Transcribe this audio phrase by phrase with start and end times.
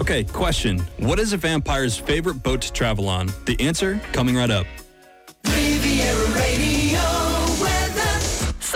[0.00, 0.80] Okay, question.
[0.98, 3.30] What is a vampire's favorite boat to travel on?
[3.46, 4.66] The answer coming right up.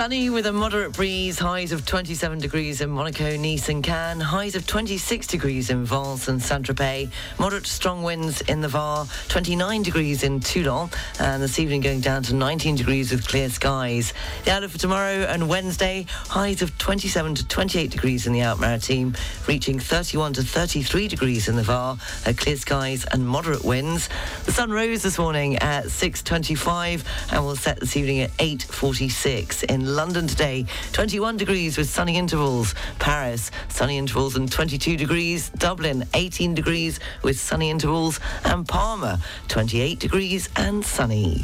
[0.00, 4.54] Sunny with a moderate breeze, highs of 27 degrees in Monaco, Nice and Cannes, highs
[4.54, 10.22] of 26 degrees in Vence and Saint-Tropez, moderate strong winds in the Var, 29 degrees
[10.22, 14.14] in Toulon, and this evening going down to 19 degrees with clear skies.
[14.46, 19.18] The outlook for tomorrow and Wednesday, highs of 27 to 28 degrees in the Alpes-Maritimes,
[19.46, 24.08] reaching 31 to 33 degrees in the Var, uh, clear skies and moderate winds.
[24.46, 29.64] The sun rose this morning at 6.25 and will set this evening at 8.46.
[29.64, 32.74] In London today, 21 degrees with sunny intervals.
[32.98, 35.50] Paris, sunny intervals and 22 degrees.
[35.50, 38.20] Dublin, 18 degrees with sunny intervals.
[38.44, 41.42] And Palma, 28 degrees and sunny.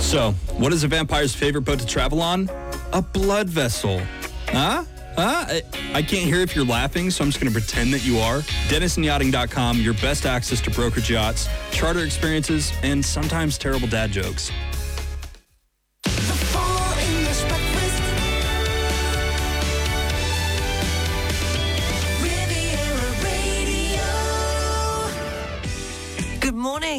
[0.00, 2.50] So, what is a vampire's favorite boat to travel on?
[2.92, 4.00] A blood vessel.
[4.48, 4.84] Huh?
[5.16, 5.44] Huh?
[5.48, 8.18] I, I can't hear if you're laughing, so I'm just going to pretend that you
[8.18, 8.38] are.
[8.68, 14.50] DenisonYachting.com, your best access to brokerage yachts, charter experiences, and sometimes terrible dad jokes.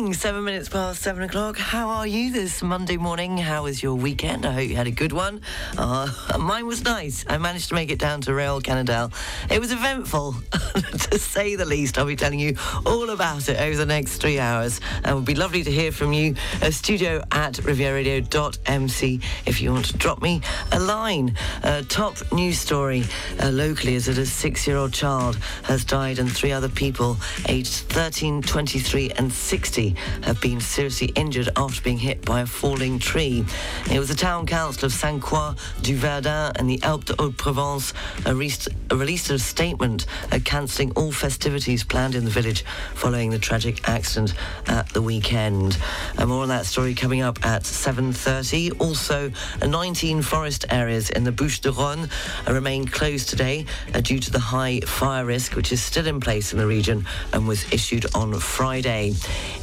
[0.06, 1.58] Morning, seven minutes past seven o'clock.
[1.58, 3.38] How are you this Monday morning?
[3.38, 4.45] How was your weekend?
[4.45, 5.42] I hope you had a good one.
[5.80, 7.25] Uh, mine was nice.
[7.28, 9.11] I managed to make it down to Rayol-Canadel.
[9.52, 11.98] It was eventful, to say the least.
[11.98, 14.80] I'll be telling you all about it over the next three hours.
[14.98, 16.36] And it would be lovely to hear from you.
[16.61, 20.39] Uh, studio at rivieraradio.mc if you want to drop me
[20.72, 21.33] a line.
[21.64, 23.06] Uh, top news story
[23.42, 27.17] uh, locally is that a six-year-old child has died and three other people
[27.50, 33.00] aged 13, 23 and 60 have been seriously injured after being hit by a falling
[33.00, 33.45] tree.
[33.92, 37.94] It was the town council of Saint-Croix du Verdun and the Alpes de Haute-Provence
[38.26, 40.06] released, a statement
[40.44, 44.33] cancelling all festivities planned in the village following the tragic accident
[44.67, 45.78] at the weekend.
[46.17, 48.80] Uh, more on that story coming up at 7.30.
[48.81, 52.10] Also, uh, 19 forest areas in the Bouches du Rhône
[52.52, 56.54] remain closed today uh, due to the high fire risk, which is still in place
[56.54, 59.14] in the region and was issued on Friday.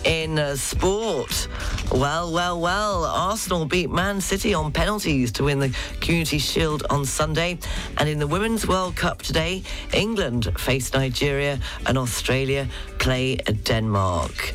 [0.05, 1.49] In uh, sport,
[1.91, 7.05] well, well, well, Arsenal beat Man City on penalties to win the Community Shield on
[7.05, 7.59] Sunday.
[7.99, 9.63] And in the Women's World Cup today,
[9.93, 12.69] England face Nigeria and Australia
[12.99, 14.55] play Denmark.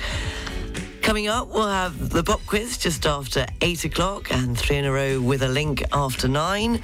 [1.08, 4.92] Coming up, we'll have the pop quiz just after 8 o'clock and three in a
[4.92, 6.82] row with a link after 9.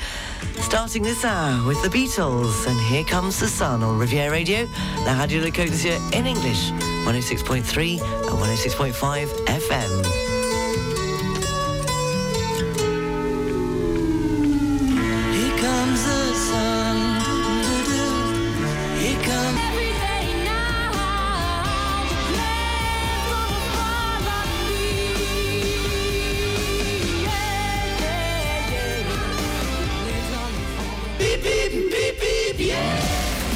[0.62, 4.66] Starting this hour with the Beatles, and here comes the sun on Riviera Radio,
[5.00, 6.72] La Radio d'Azur in English,
[7.04, 10.33] 106.3 and 106.5 FM.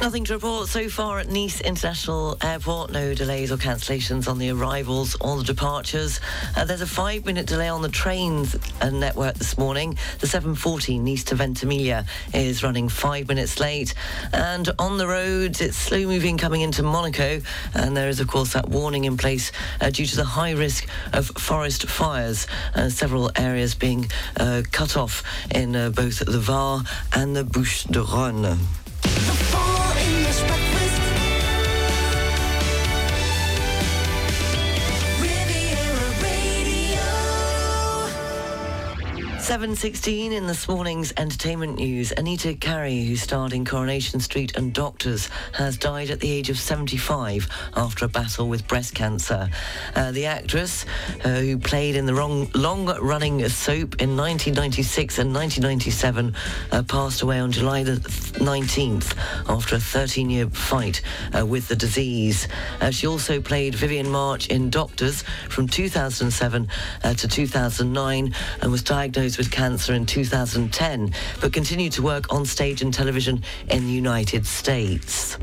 [0.00, 2.92] Nothing to report so far at Nice International Airport.
[2.92, 6.20] No delays or cancellations on the arrivals or the departures.
[6.56, 9.98] Uh, there's a five-minute delay on the trains uh, network this morning.
[10.20, 13.92] The 740 Nice to Ventimiglia is running five minutes late.
[14.32, 17.40] And on the roads, it's slow-moving coming into Monaco.
[17.74, 20.88] And there is, of course, that warning in place uh, due to the high risk
[21.12, 22.46] of forest fires.
[22.72, 26.84] Uh, several areas being uh, cut off in uh, both the Var
[27.14, 28.58] and the Bouches de Rhône.
[39.48, 42.12] 7.16 in this morning's entertainment news.
[42.18, 46.58] Anita Carey, who starred in Coronation Street and Doctors, has died at the age of
[46.58, 49.48] 75 after a battle with breast cancer.
[49.96, 50.84] Uh, the actress,
[51.24, 56.34] uh, who played in the long-running soap in 1996 and 1997,
[56.70, 59.16] uh, passed away on July the 19th
[59.48, 61.00] after a 13-year fight
[61.34, 62.48] uh, with the disease.
[62.82, 66.68] Uh, she also played Vivian March in Doctors from 2007
[67.02, 72.44] uh, to 2009 and was diagnosed with cancer in 2010, but continued to work on
[72.44, 75.38] stage and television in the United States.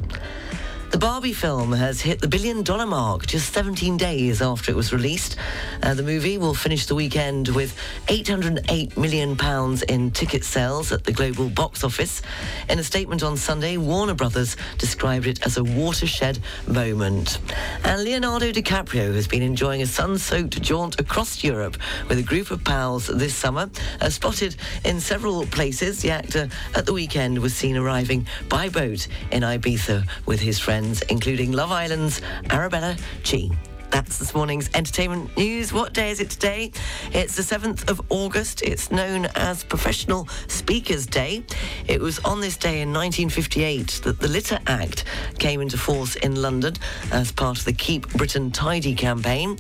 [0.96, 4.94] The Barbie film has hit the billion dollar mark just 17 days after it was
[4.94, 5.36] released.
[5.84, 7.78] Uh, the movie will finish the weekend with
[8.08, 12.22] 808 million pounds in ticket sales at the global box office.
[12.70, 17.40] In a statement on Sunday, Warner Brothers described it as a watershed moment.
[17.84, 21.76] And Leonardo DiCaprio has been enjoying a sun-soaked jaunt across Europe
[22.08, 23.70] with a group of pals this summer.
[24.00, 24.56] Uh, spotted
[24.86, 30.08] in several places, the actor at the weekend was seen arriving by boat in Ibiza
[30.26, 32.22] with his friends, including Love Island's
[32.52, 33.50] Arabella Chi.
[33.90, 35.74] That's this morning's entertainment news.
[35.74, 36.72] What day is it today?
[37.12, 38.62] It's the 7th of August.
[38.62, 41.44] It's known as Professional Speakers Day.
[41.88, 45.06] It was on this day in 1958 that the Litter Act
[45.40, 46.76] came into force in London
[47.12, 49.58] as part of the Keep Britain Tidy campaign.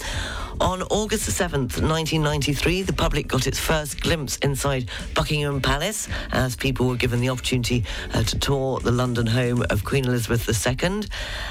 [0.61, 6.87] On August 7th, 1993, the public got its first glimpse inside Buckingham Palace as people
[6.87, 11.03] were given the opportunity uh, to tour the London home of Queen Elizabeth II.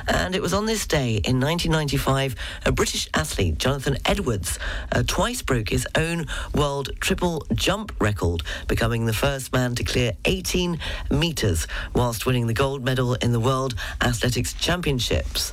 [0.09, 2.35] And it was on this day in 1995,
[2.65, 4.59] a British athlete, Jonathan Edwards,
[4.91, 10.13] uh, twice broke his own world triple jump record, becoming the first man to clear
[10.25, 10.79] 18
[11.11, 15.53] metres whilst winning the gold medal in the World Athletics Championships.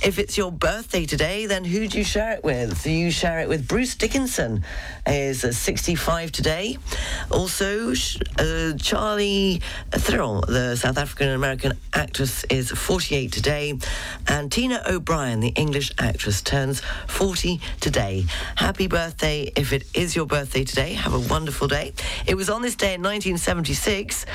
[0.00, 2.86] If it's your birthday today, then who do you share it with?
[2.86, 4.62] You share it with Bruce Dickinson,
[5.04, 6.78] is uh, 65 today.
[7.32, 9.60] Also, uh, Charlize
[9.90, 13.76] Theron, the South African American actress, is 48 today.
[14.28, 18.24] And Tina O'Brien, the English actress, turns 40 today.
[18.54, 20.92] Happy birthday if it is your birthday today.
[20.92, 21.92] Have a wonderful day.
[22.24, 24.26] It was on this day in 1976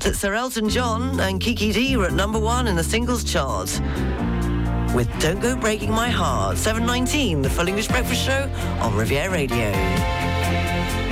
[0.00, 3.80] that Sir Elton John and Kiki Dee were at number one in the singles chart
[4.96, 6.56] with Don't Go Breaking My Heart.
[6.56, 8.50] 7.19, the Full English Breakfast Show
[8.80, 11.05] on Riviera Radio.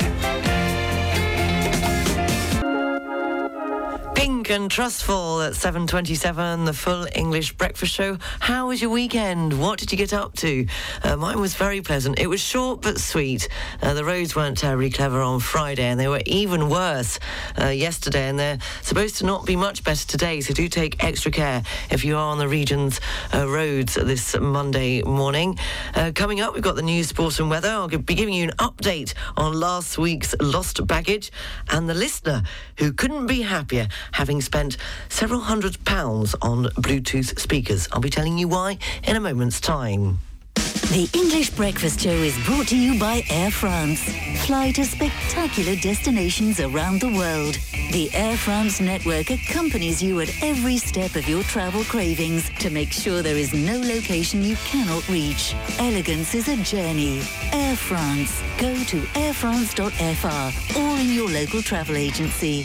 [4.51, 8.19] And Trustful at 7.27, the Full English Breakfast Show.
[8.41, 9.59] How was your weekend?
[9.59, 10.67] What did you get up to?
[11.03, 12.19] Uh, mine was very pleasant.
[12.19, 13.49] It was short but sweet.
[13.81, 17.19] Uh, the roads weren't terribly clever on Friday and they were even worse
[17.61, 21.31] uh, yesterday and they're supposed to not be much better today, so do take extra
[21.31, 23.01] care if you are on the region's
[23.33, 25.59] uh, roads this Monday morning.
[25.95, 27.71] Uh, coming up, we've got the news, sport and weather.
[27.71, 31.33] I'll be giving you an update on last week's lost baggage
[31.71, 32.43] and the listener
[32.79, 34.77] who couldn't be happier having spent
[35.09, 37.89] several hundred pounds on Bluetooth speakers.
[37.93, 40.19] I'll be telling you why in a moment's time.
[40.55, 44.05] The English Breakfast Show is brought to you by Air France.
[44.45, 47.59] Fly to spectacular destinations around the world.
[47.91, 52.93] The Air France network accompanies you at every step of your travel cravings to make
[52.93, 55.55] sure there is no location you cannot reach.
[55.79, 57.23] Elegance is a journey.
[57.53, 58.43] Air France.
[58.59, 62.63] Go to airfrance.fr or in your local travel agency.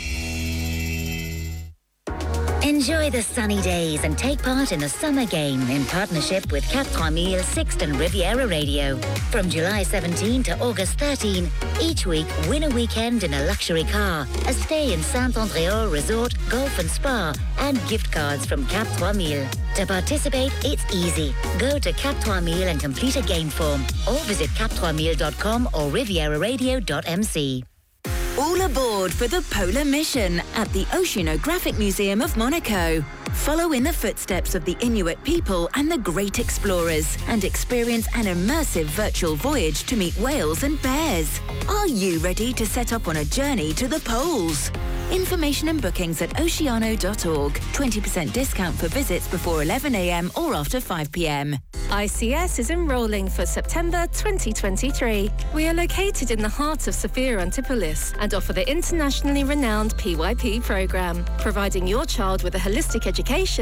[2.64, 6.86] Enjoy the sunny days and take part in the summer game in partnership with Cap
[6.88, 8.98] 3000 Sixt and Riviera Radio.
[9.32, 11.50] From July 17 to August 13,
[11.82, 16.78] each week win a weekend in a luxury car, a stay in Saint-Endréol Resort, Golf
[16.80, 19.48] and Spa, and gift cards from Cap 3000.
[19.76, 21.34] To participate, it's easy.
[21.60, 27.64] Go to Cap 3000 and complete a game form, or visit cap3000.com or rivieraradio.mc.
[28.40, 33.04] All aboard for the Polar Mission at the Oceanographic Museum of Monaco.
[33.34, 38.26] Follow in the footsteps of the Inuit people and the great explorers and experience an
[38.26, 41.40] immersive virtual voyage to meet whales and bears.
[41.68, 44.72] Are you ready to set up on a journey to the poles?
[45.12, 47.54] Information and bookings at oceano.org.
[47.54, 51.58] 20% discount for visits before 11am or after 5pm.
[51.90, 55.32] ICS is enrolling for September 2023.
[55.56, 60.62] We are located in the heart of Sophia Antipolis and offer the internationally renowned PYP
[60.62, 63.19] program, providing your child with a holistic education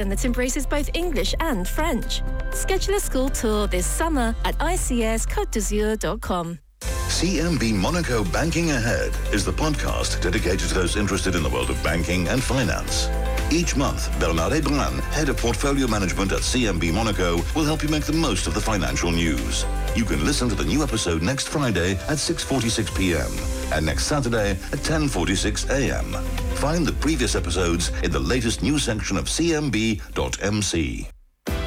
[0.09, 2.21] that embraces both English and French.
[2.51, 6.59] Schedule a school tour this summer at icscotedazur.com.
[6.81, 11.81] CMB Monaco Banking Ahead is the podcast dedicated to those interested in the world of
[11.83, 13.07] banking and finance.
[13.49, 18.03] Each month, Bernard Ebran, Head of Portfolio Management at CMB Monaco, will help you make
[18.03, 19.65] the most of the financial news.
[19.95, 23.31] You can listen to the new episode next Friday at 6.46 p.m.
[23.73, 26.11] and next Saturday at 10.46 a.m.
[26.55, 31.07] Find the previous episodes in the latest news section of cmb.mc.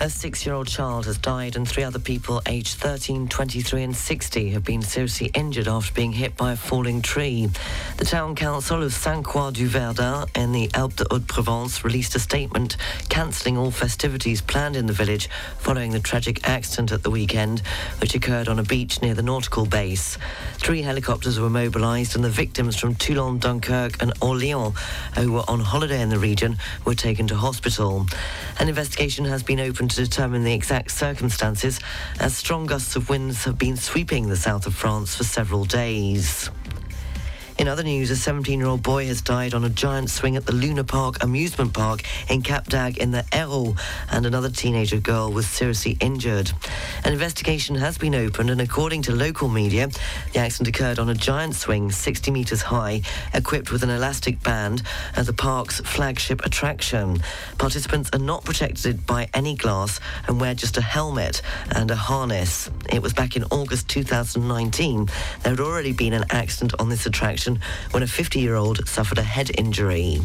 [0.00, 4.64] A six-year-old child has died and three other people aged 13, 23 and 60 have
[4.64, 7.48] been seriously injured after being hit by a falling tree.
[7.96, 12.76] The town council of Sainte-Croix-du-Verdon in the Alpes de Haute-Provence released a statement
[13.08, 17.60] cancelling all festivities planned in the village following the tragic accident at the weekend,
[18.00, 20.18] which occurred on a beach near the nautical base.
[20.54, 24.76] Three helicopters were mobilised and the victims from Toulon, Dunkirk and Orléans,
[25.16, 28.06] who were on holiday in the region, were taken to hospital.
[28.58, 31.80] An investigation has been opened to determine the exact circumstances
[32.20, 36.50] as strong gusts of winds have been sweeping the south of France for several days.
[37.56, 40.82] In other news, a 17-year-old boy has died on a giant swing at the Luna
[40.82, 43.78] Park amusement park in Cap d'Agde in the Hérault,
[44.10, 46.50] and another teenager girl was seriously injured.
[47.04, 49.88] An investigation has been opened, and according to local media,
[50.32, 54.82] the accident occurred on a giant swing 60 metres high, equipped with an elastic band
[55.14, 57.22] at the park's flagship attraction.
[57.58, 62.68] Participants are not protected by any glass and wear just a helmet and a harness.
[62.92, 65.06] It was back in August 2019.
[65.06, 69.50] There had already been an accident on this attraction when a 50-year-old suffered a head
[69.58, 70.20] injury.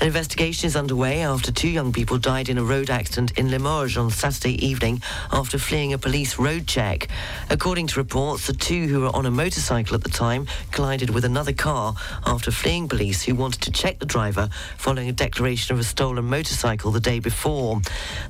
[0.00, 3.96] An investigation is underway after two young people died in a road accident in Limoges
[3.96, 5.02] on Saturday evening
[5.32, 7.08] after fleeing a police road check.
[7.50, 11.24] According to reports, the two who were on a motorcycle at the time collided with
[11.24, 15.80] another car after fleeing police who wanted to check the driver following a declaration of
[15.80, 17.80] a stolen motorcycle the day before.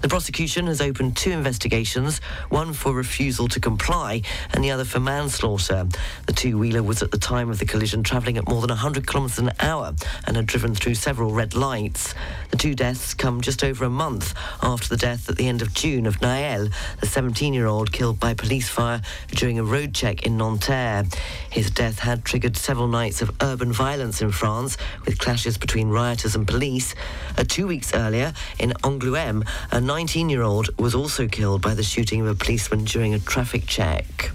[0.01, 4.23] The prosecution has opened two investigations, one for refusal to comply
[4.55, 5.87] and the other for manslaughter.
[6.25, 9.39] The two-wheeler was at the time of the collision travelling at more than 100 kilometres
[9.39, 9.95] an hour
[10.27, 12.15] and had driven through several red lights.
[12.51, 15.75] The two deaths come just over a month after the death at the end of
[15.75, 21.05] June of Naël, the 17-year-old killed by police fire during a road check in Nanterre.
[21.51, 26.35] His death had triggered several nights of urban violence in France, with clashes between rioters
[26.35, 26.95] and police.
[27.37, 32.29] Uh, two weeks earlier, in Angoulême, a 19-year-old was also killed by the shooting of
[32.29, 34.31] a policeman during a traffic check.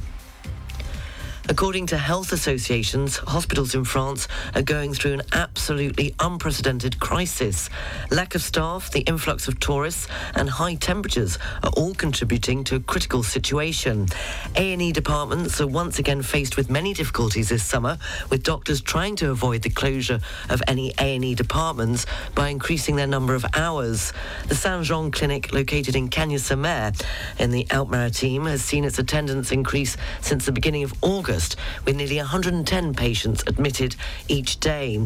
[1.50, 7.70] According to health associations, hospitals in France are going through an absolutely unprecedented crisis.
[8.10, 12.80] Lack of staff, the influx of tourists, and high temperatures are all contributing to a
[12.80, 14.08] critical situation.
[14.56, 17.98] A&E departments are once again faced with many difficulties this summer,
[18.30, 23.36] with doctors trying to avoid the closure of any A&E departments by increasing their number
[23.36, 24.14] of hours.
[24.48, 26.94] The Saint-Jean Clinic, located in Cagnes-sur-Mer
[27.38, 30.94] in the Alpes-Maritimes, has seen its attendance increase since the beginning of
[31.34, 33.96] With nearly 110 patients admitted
[34.28, 35.00] each day.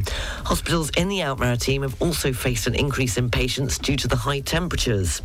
[0.43, 4.41] Hospitals in the Alpes-Maritimes have also faced an increase in patients due to the high
[4.41, 5.21] temperatures.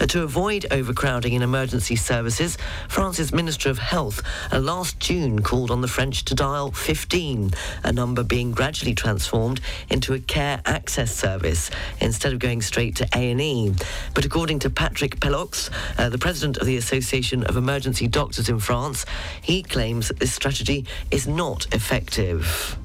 [0.00, 2.56] Uh, to avoid overcrowding in emergency services,
[2.88, 7.50] France's Minister of Health uh, last June called on the French to dial 15,
[7.84, 9.60] a number being gradually transformed
[9.90, 11.70] into a care access service
[12.00, 13.74] instead of going straight to A&E.
[14.14, 18.58] But according to Patrick Pelloux, uh, the president of the Association of Emergency Doctors in
[18.58, 19.04] France,
[19.42, 22.78] he claims that this strategy is not effective.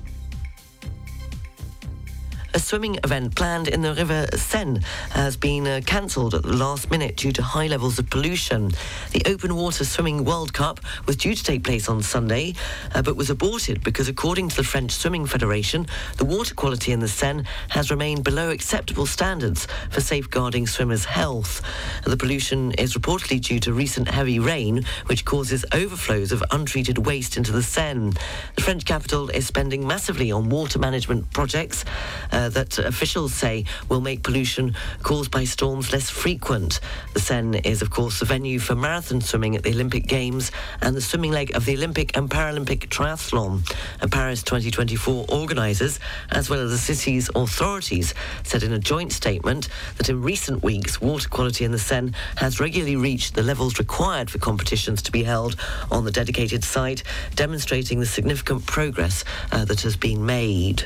[2.54, 4.82] A swimming event planned in the River Seine
[5.12, 8.72] has been uh, cancelled at the last minute due to high levels of pollution.
[9.12, 12.56] The Open Water Swimming World Cup was due to take place on Sunday,
[12.94, 17.00] uh, but was aborted because, according to the French Swimming Federation, the water quality in
[17.00, 21.62] the Seine has remained below acceptable standards for safeguarding swimmers' health.
[22.04, 27.38] The pollution is reportedly due to recent heavy rain, which causes overflows of untreated waste
[27.38, 28.12] into the Seine.
[28.58, 31.86] The French capital is spending massively on water management projects.
[32.30, 36.80] Uh, that officials say will make pollution caused by storms less frequent.
[37.14, 40.96] The Seine is, of course, the venue for marathon swimming at the Olympic Games and
[40.96, 43.62] the swimming leg of the Olympic and Paralympic triathlon.
[44.02, 49.68] And Paris 2024 organisers, as well as the city's authorities, said in a joint statement
[49.98, 54.30] that in recent weeks, water quality in the Seine has regularly reached the levels required
[54.30, 55.56] for competitions to be held
[55.92, 57.04] on the dedicated site,
[57.36, 60.86] demonstrating the significant progress uh, that has been made.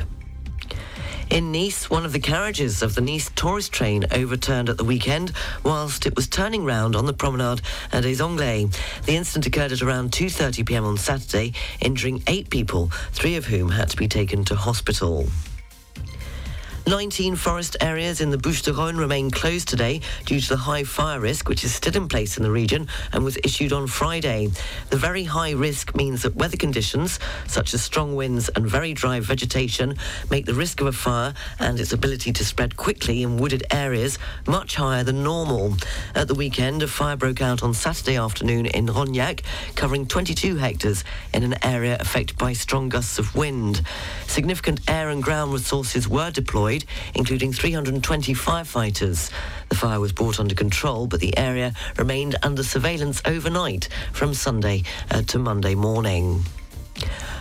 [1.29, 5.32] In Nice, one of the carriages of the Nice tourist train overturned at the weekend
[5.63, 8.67] whilst it was turning round on the promenade des Anglais.
[9.05, 13.89] The incident occurred at around 2.30pm on Saturday, injuring eight people, three of whom had
[13.89, 15.27] to be taken to hospital.
[16.88, 21.50] 19 forest areas in the Bouches-du-Rhône remain closed today due to the high fire risk,
[21.50, 24.50] which is still in place in the region and was issued on Friday.
[24.92, 29.20] The very high risk means that weather conditions, such as strong winds and very dry
[29.20, 29.96] vegetation,
[30.30, 34.20] make the risk of a fire and its ability to spread quickly in wooded areas
[34.46, 35.75] much higher than normal.
[36.13, 39.42] At the weekend, a fire broke out on Saturday afternoon in Rognac,
[39.74, 43.82] covering 22 hectares in an area affected by strong gusts of wind.
[44.27, 49.32] Significant air and ground resources were deployed deployed, including 320 firefighters.
[49.70, 54.84] The fire was brought under control, but the area remained under surveillance overnight from Sunday
[55.12, 56.44] uh, to Monday morning.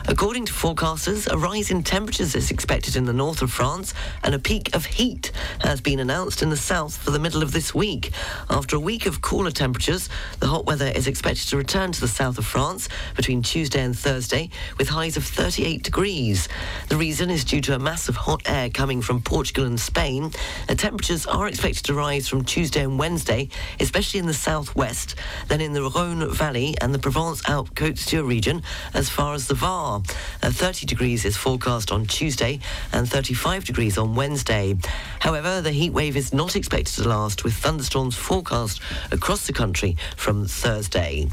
[0.07, 4.35] According to forecasters, a rise in temperatures is expected in the north of France and
[4.35, 7.75] a peak of heat has been announced in the south for the middle of this
[7.75, 8.11] week.
[8.51, 12.09] After a week of cooler temperatures, the hot weather is expected to return to the
[12.09, 16.49] south of France between Tuesday and Thursday with highs of 38 degrees.
[16.91, 20.33] The reason is due to a mass of hot air coming from Portugal and Spain.
[20.69, 23.49] The temperatures are expected to rise from Tuesday and Wednesday,
[23.81, 25.15] especially in the southwest,
[25.49, 29.55] then in the Rhône Valley and the Provence-Alpes Côte d'Azur region as far as the
[29.55, 29.94] Var.
[30.43, 32.61] Uh, 30 degrees is forecast on Tuesday
[32.93, 34.77] and 35 degrees on Wednesday.
[35.21, 39.97] However, the heat wave is not expected to last with thunderstorms forecast across the country
[40.17, 41.29] from Thursday.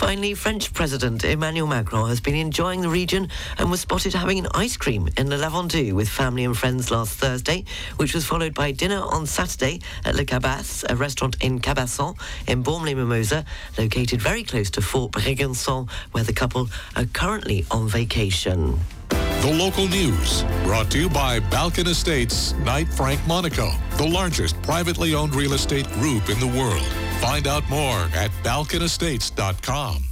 [0.00, 3.28] Finally, French President Emmanuel Macron has been enjoying the region
[3.58, 7.18] and was spotted having an ice cream in Le Lavandou with family and friends last
[7.18, 7.66] Thursday,
[7.98, 12.62] which was followed by dinner on Saturday at Le Cabas, a restaurant in Cabasson in
[12.62, 13.44] Bormes-les-Mimosas,
[13.76, 18.80] located very close to Fort Brégançon, where the couple are currently on vacation.
[19.10, 25.14] The local news brought to you by Balkan Estates Knight Frank Monaco, the largest privately
[25.14, 26.86] owned real estate group in the world.
[27.20, 30.04] Find out more at balkanestates.com.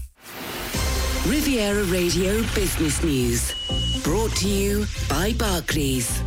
[1.27, 3.53] Riviera Radio Business News.
[4.03, 6.23] Brought to you by Barclays.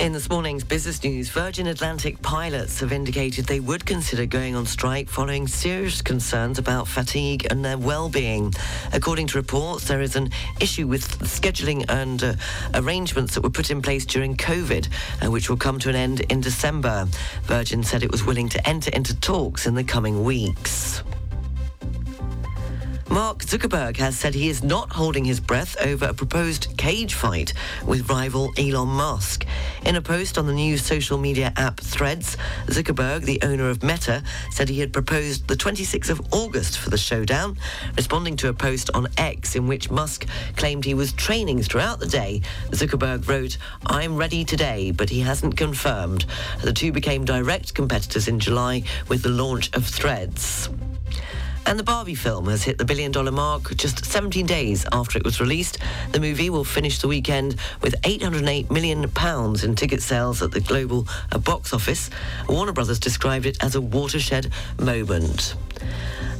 [0.00, 4.64] In this morning's business news, Virgin Atlantic pilots have indicated they would consider going on
[4.64, 8.54] strike following serious concerns about fatigue and their well-being.
[8.94, 12.34] According to reports, there is an issue with scheduling and uh,
[12.72, 14.88] arrangements that were put in place during COVID,
[15.22, 17.06] uh, which will come to an end in December.
[17.42, 21.02] Virgin said it was willing to enter into talks in the coming weeks.
[23.10, 27.52] Mark Zuckerberg has said he is not holding his breath over a proposed cage fight
[27.84, 29.44] with rival Elon Musk.
[29.84, 32.36] In a post on the new social media app Threads,
[32.66, 36.96] Zuckerberg, the owner of Meta, said he had proposed the 26th of August for the
[36.96, 37.56] showdown,
[37.96, 42.06] responding to a post on X in which Musk claimed he was training throughout the
[42.06, 42.42] day.
[42.70, 46.26] Zuckerberg wrote, I'm ready today, but he hasn't confirmed.
[46.62, 50.68] The two became direct competitors in July with the launch of Threads.
[51.66, 55.24] And the Barbie film has hit the billion dollar mark just 17 days after it
[55.24, 55.78] was released.
[56.12, 60.60] The movie will finish the weekend with 808 million pounds in ticket sales at the
[60.60, 62.10] global uh, box office.
[62.48, 65.54] Warner Brothers described it as a watershed moment.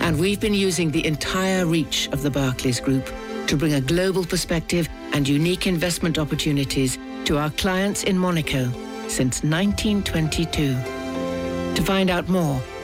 [0.00, 3.10] And we've been using the entire reach of the Barclays Group
[3.48, 8.70] to bring a global perspective and unique investment opportunities to our clients in Monaco
[9.08, 10.76] since 1922.
[11.74, 12.62] To find out more,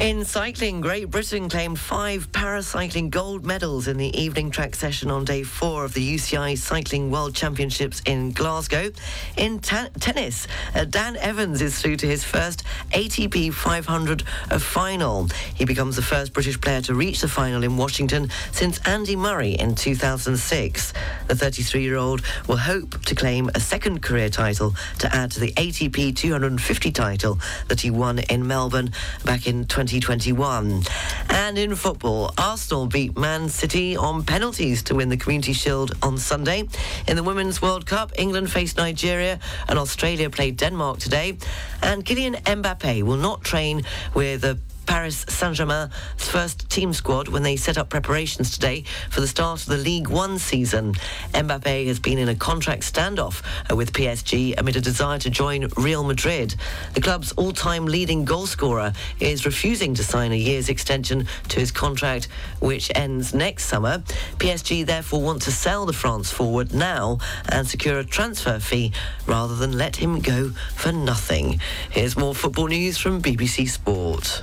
[0.00, 5.24] In cycling, Great Britain claimed five paracycling gold medals in the evening track session on
[5.24, 8.90] day four of the UCI Cycling World Championships in Glasgow.
[9.36, 14.22] In ta- tennis, uh, Dan Evans is through to his first ATP 500
[14.58, 15.28] final.
[15.54, 19.52] He becomes the first British player to reach the final in Washington since Andy Murray
[19.52, 20.92] in 2006.
[21.28, 26.16] The 33-year-old will hope to claim a second career title to add to the ATP
[26.16, 28.90] 250 title that he won in Melbourne
[29.24, 30.82] back in 2021.
[31.30, 36.18] And in football, Arsenal beat Man City on penalties to win the Community Shield on
[36.18, 36.68] Sunday.
[37.06, 41.36] In the Women's World Cup, England faced Nigeria and Australia played Denmark today.
[41.82, 43.82] And Kylian Mbappe will not train
[44.14, 49.26] with the Paris Saint-Germain's first team squad when they set up preparations today for the
[49.26, 50.94] start of the League One season.
[51.32, 53.42] Mbappe has been in a contract standoff
[53.74, 56.54] with PSG amid a desire to join Real Madrid.
[56.94, 62.28] The club's all-time leading goalscorer is refusing to sign a year's extension to his contract,
[62.60, 63.98] which ends next summer.
[64.38, 67.18] PSG therefore want to sell the France forward now
[67.48, 68.92] and secure a transfer fee
[69.26, 71.60] rather than let him go for nothing.
[71.90, 74.42] Here's more football news from BBC Sport.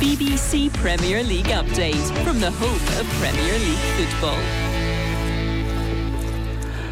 [0.00, 4.38] BBC Premier League update from the home of Premier League football.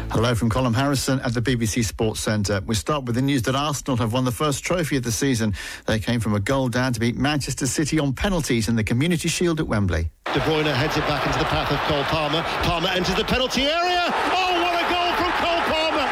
[0.09, 2.61] Hello from Colin Harrison at the BBC Sports Centre.
[2.67, 5.55] We start with the news that Arsenal have won the first trophy of the season.
[5.87, 9.27] They came from a goal down to beat Manchester City on penalties in the Community
[9.27, 10.11] Shield at Wembley.
[10.25, 12.43] De Bruyne heads it back into the path of Cole Palmer.
[12.63, 14.05] Palmer enters the penalty area.
[14.07, 16.07] Oh, what a goal from Cole Palmer!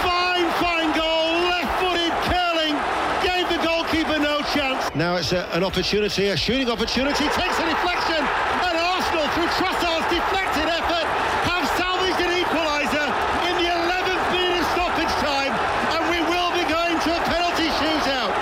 [0.00, 1.36] Fine, fine goal.
[1.52, 2.76] Left-footed, curling.
[3.20, 4.85] Gave the goalkeeper no chance.
[4.96, 7.28] Now it's a, an opportunity, a shooting opportunity.
[7.28, 11.04] Takes a deflection, and Arsenal, through Trossard's deflected effort,
[11.44, 13.04] have salvaged an equaliser
[13.44, 15.52] in the 11th minute of stoppage time,
[15.92, 18.32] and we will be going to a penalty shootout.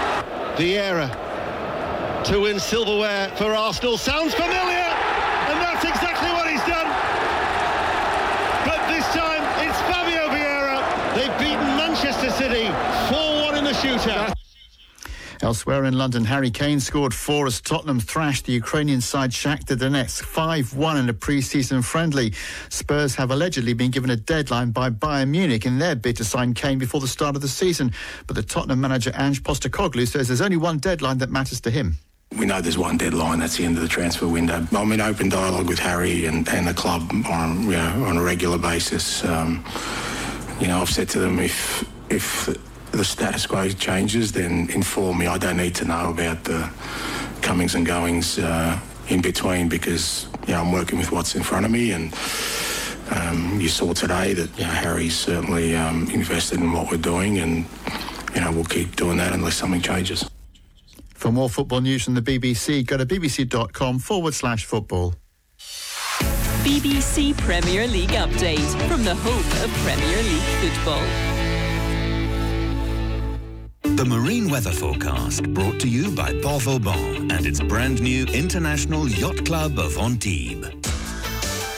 [0.55, 1.11] Vieira
[2.27, 4.87] to win silverware for Arsenal sounds familiar,
[5.51, 6.87] and that's exactly what he's done.
[8.63, 10.79] But this time it's Fabio Vieira.
[11.17, 12.67] They've beaten Manchester City
[13.11, 14.44] 4-1 in the shootout.
[15.43, 20.23] Elsewhere in London, Harry Kane scored four as Tottenham thrashed the Ukrainian side Shakhtar Donetsk
[20.23, 22.33] 5-1 in a pre-season friendly.
[22.69, 26.55] Spurs have allegedly been given a deadline by Bayern Munich in their bid to sign
[26.55, 27.93] Kane before the start of the season.
[28.27, 31.99] But the Tottenham manager Ange Postecoglou says there's only one deadline that matters to him.
[32.39, 34.67] We know there's one deadline, that's the end of the transfer window.
[34.73, 38.23] I'm in open dialogue with Harry and, and the club on, you know, on a
[38.23, 39.25] regular basis.
[39.25, 39.65] Um,
[40.61, 42.49] you know, I've said to them if, if
[42.97, 45.27] the status quo changes, then inform me.
[45.27, 46.71] I don't need to know about the
[47.43, 48.79] comings and goings uh,
[49.09, 52.15] in between because, you know, I'm working with what's in front of me and
[53.11, 57.39] um, you saw today that, you know, Harry's certainly um, invested in what we're doing
[57.39, 57.67] and,
[58.35, 60.29] you know, we'll keep doing that unless something changes.
[61.15, 65.15] For more football news from the BBC, go to bbc.com forward slash football.
[66.65, 71.34] BBC Premier League update from the home of Premier League football.
[73.97, 79.09] The marine weather forecast brought to you by Port Vauban and its brand new International
[79.09, 80.94] Yacht Club of Antibes.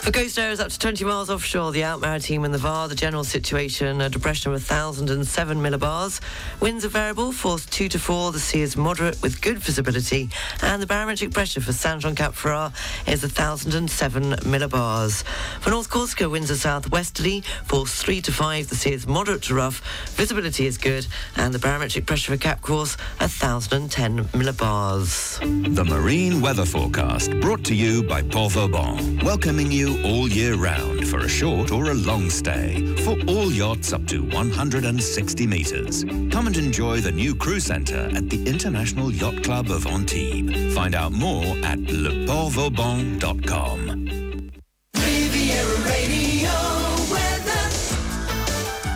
[0.07, 3.25] For coast is up to 20 miles offshore, the Alpes-Maritimes and the VAR, the general
[3.25, 6.21] situation, a depression of 1,007 millibars.
[6.61, 8.31] Winds are variable, force 2 to 4.
[8.31, 10.29] The sea is moderate with good visibility.
[10.61, 12.71] And the barometric pressure for Saint-Jean-Cap-Ferrat
[13.05, 15.25] is 1,007 millibars.
[15.59, 18.69] For North Corsica, winds are southwesterly, force 3 to 5.
[18.69, 19.81] The sea is moderate to rough.
[20.11, 21.05] Visibility is good.
[21.35, 25.75] And the barometric pressure for Cap Corse, 1,010 millibars.
[25.75, 31.07] The marine weather forecast brought to you by Port Vauban, welcoming you all year round
[31.07, 36.03] for a short or a long stay for all yachts up to 160 metres.
[36.31, 40.75] Come and enjoy the new crew centre at the International Yacht Club of Antibes.
[40.75, 44.03] Find out more at leportvauban.com.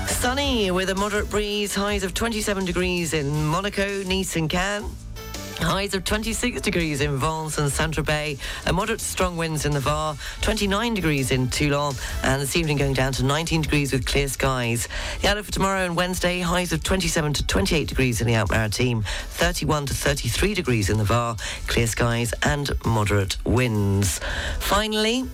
[0.07, 4.85] Sunny with a moderate breeze, highs of 27 degrees in Monaco, Nice and Cannes.
[5.62, 9.80] Highs of 26 degrees in Vence and Saint-Tropez, and moderate to strong winds in the
[9.80, 14.28] Var, 29 degrees in Toulon, and this evening going down to 19 degrees with clear
[14.28, 14.88] skies.
[15.21, 19.06] The outlook for tomorrow and Wednesday, highs of 27 to 28 degrees in the Alpes-Maritimes,
[19.06, 24.19] 31 to 33 degrees in the Var, clear skies and moderate winds.
[24.60, 25.26] Finally,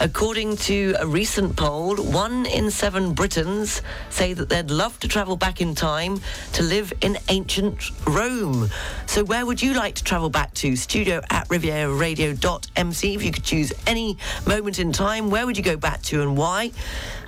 [0.00, 3.80] According to a recent poll, one in seven Britons
[4.10, 6.20] say that they'd love to travel back in time
[6.54, 8.68] to live in ancient Rome.
[9.06, 10.74] So, where would you like to travel back to?
[10.74, 13.14] Studio at rivieraradio.mc.
[13.14, 16.36] If you could choose any moment in time, where would you go back to and
[16.36, 16.72] why?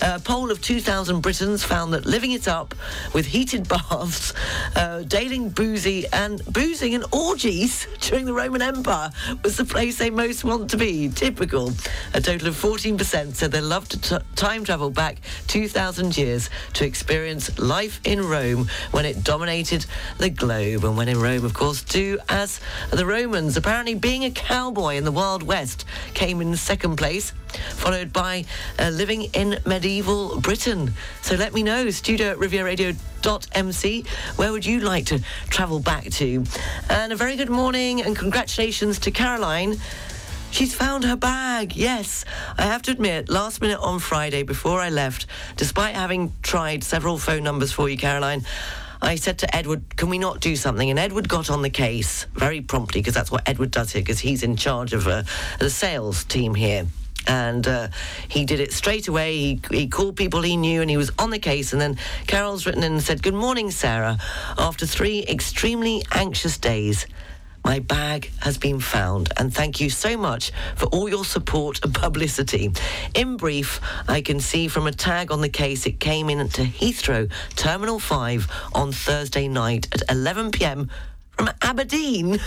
[0.03, 2.75] A poll of 2,000 Britons found that living it up
[3.15, 4.35] with heated baths,
[4.75, 5.05] uh,
[5.55, 9.11] boozy and boozing and orgies during the Roman Empire
[9.43, 11.09] was the place they most want to be.
[11.09, 11.73] Typical.
[12.13, 16.87] A total of 14% said they love to t- time travel back 2,000 years to
[16.87, 19.87] experience life in Rome when it dominated
[20.19, 20.85] the globe.
[20.85, 23.57] And when in Rome, of course, do as the Romans.
[23.57, 27.33] Apparently, being a cowboy in the Wild West came in second place,
[27.75, 28.45] followed by
[28.79, 30.95] uh, living in medieval Britain.
[31.23, 34.05] So let me know, studio at rivieraradio.mc,
[34.37, 36.45] where would you like to travel back to?
[36.89, 39.79] And a very good morning and congratulations to Caroline.
[40.51, 41.77] She's found her bag.
[41.77, 42.25] Yes,
[42.57, 47.19] I have to admit, last minute on Friday before I left, despite having tried several
[47.19, 48.45] phone numbers for you, Caroline,
[49.03, 50.89] I said to Edward, can we not do something?
[50.89, 54.21] And Edward got on the case very promptly because that's what Edward does here because
[54.21, 55.25] he's in charge of uh,
[55.59, 56.87] the sales team here.
[57.29, 57.89] And uh,
[58.29, 59.37] he did it straight away.
[59.37, 61.73] He, he called people he knew and he was on the case.
[61.73, 64.19] And then Carol's written in and said, Good morning, Sarah.
[64.57, 67.07] After three extremely anxious days,
[67.67, 71.93] my bag has been found, and thank you so much for all your support and
[71.93, 72.71] publicity.
[73.15, 76.63] In brief, I can see from a tag on the case it came in to
[76.63, 80.89] Heathrow Terminal 5 on Thursday night at 11 pm
[81.33, 82.39] from Aberdeen.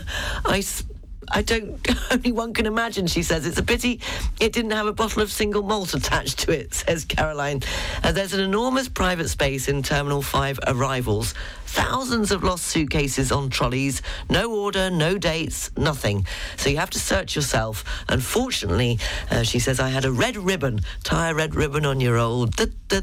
[0.46, 0.58] I.
[0.58, 0.84] s-
[1.30, 1.78] I don't,
[2.10, 3.46] only one can imagine, she says.
[3.46, 4.00] It's a pity
[4.40, 7.62] it didn't have a bottle of single malt attached to it, says Caroline.
[8.02, 11.34] Uh, there's an enormous private space in Terminal 5 arrivals.
[11.66, 14.00] Thousands of lost suitcases on trolleys.
[14.30, 16.26] No order, no dates, nothing.
[16.56, 17.84] So you have to search yourself.
[18.08, 18.98] Unfortunately,
[19.30, 22.56] uh, she says, I had a red ribbon, tie a red ribbon on your old,
[22.56, 23.02] duh, duh,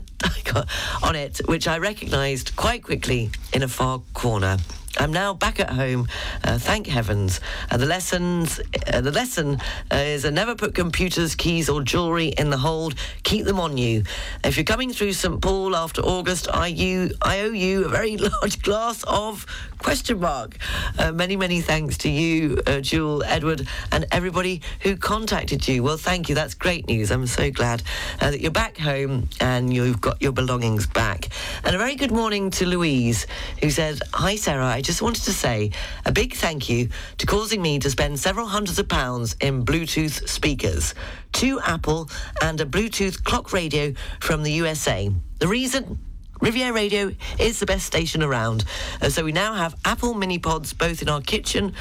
[1.04, 4.58] on it, which I recognised quite quickly in a far corner.
[4.98, 6.08] I'm now back at home.
[6.44, 7.42] Uh, thank heavens.
[7.70, 9.60] Uh, the lessons, uh, the lesson
[9.92, 12.96] is uh, never put computers, keys, or jewellery in the hold.
[13.24, 14.04] Keep them on you.
[14.44, 18.18] If you're coming through St Paul after August, I you I owe you a very
[18.42, 19.46] large glass of
[19.80, 20.58] question mark.
[20.98, 25.84] Uh, many many thanks to you, uh, Jewel, Edward, and everybody who contacted you.
[25.84, 26.36] Well, thank you.
[26.36, 27.12] That's great news.
[27.12, 27.84] I'm so glad
[28.22, 31.30] uh, that you're back home and you've got your belongings back.
[31.64, 33.28] And a very good morning to Louise,
[33.62, 35.72] who said, "Hi Sarah, I just wanted to say
[36.06, 40.30] a big thank you to causing me to spend several hundreds of pounds in Bluetooth
[40.30, 40.94] speakers,
[41.34, 42.08] two Apple
[42.44, 45.10] and a Bluetooth clock radio from the USA.
[45.40, 46.00] The reason."
[46.42, 48.66] Riviera Radio is the best station around.
[49.02, 51.74] Uh, so we now have Apple mini pods both in our kitchen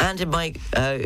[0.00, 0.98] and in my uh,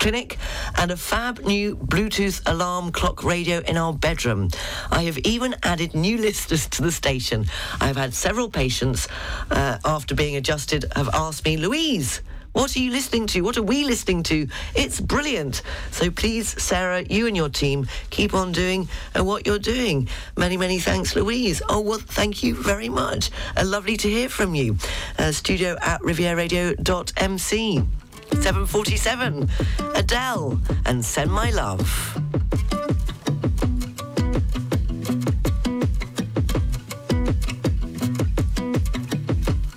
[0.00, 0.38] clinic
[0.76, 4.48] and a fab new Bluetooth alarm clock radio in our bedroom.
[4.90, 7.46] I have even added new listeners to the station.
[7.80, 9.06] I've had several patients
[9.50, 13.42] uh, after being adjusted have asked me, Louise, what are you listening to?
[13.42, 14.48] What are we listening to?
[14.74, 15.62] It's brilliant.
[15.92, 20.08] So please, Sarah, you and your team keep on doing uh, what you're doing.
[20.36, 21.62] Many, many thanks, Louise.
[21.68, 23.30] Oh, well, thank you very much.
[23.56, 24.78] Uh, lovely to hear from you.
[25.18, 27.99] Uh, studio at rivieraradio.mc.
[28.32, 29.48] 747,
[29.94, 32.18] Adele, and Send My Love.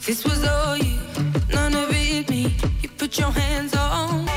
[0.05, 0.99] This was all you,
[1.51, 2.55] none of it me.
[2.81, 4.27] You put your hands on.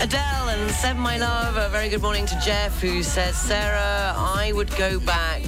[0.00, 1.56] Adele and Send My Love.
[1.56, 5.42] A very good morning to Jeff, who says, Sarah, I would go back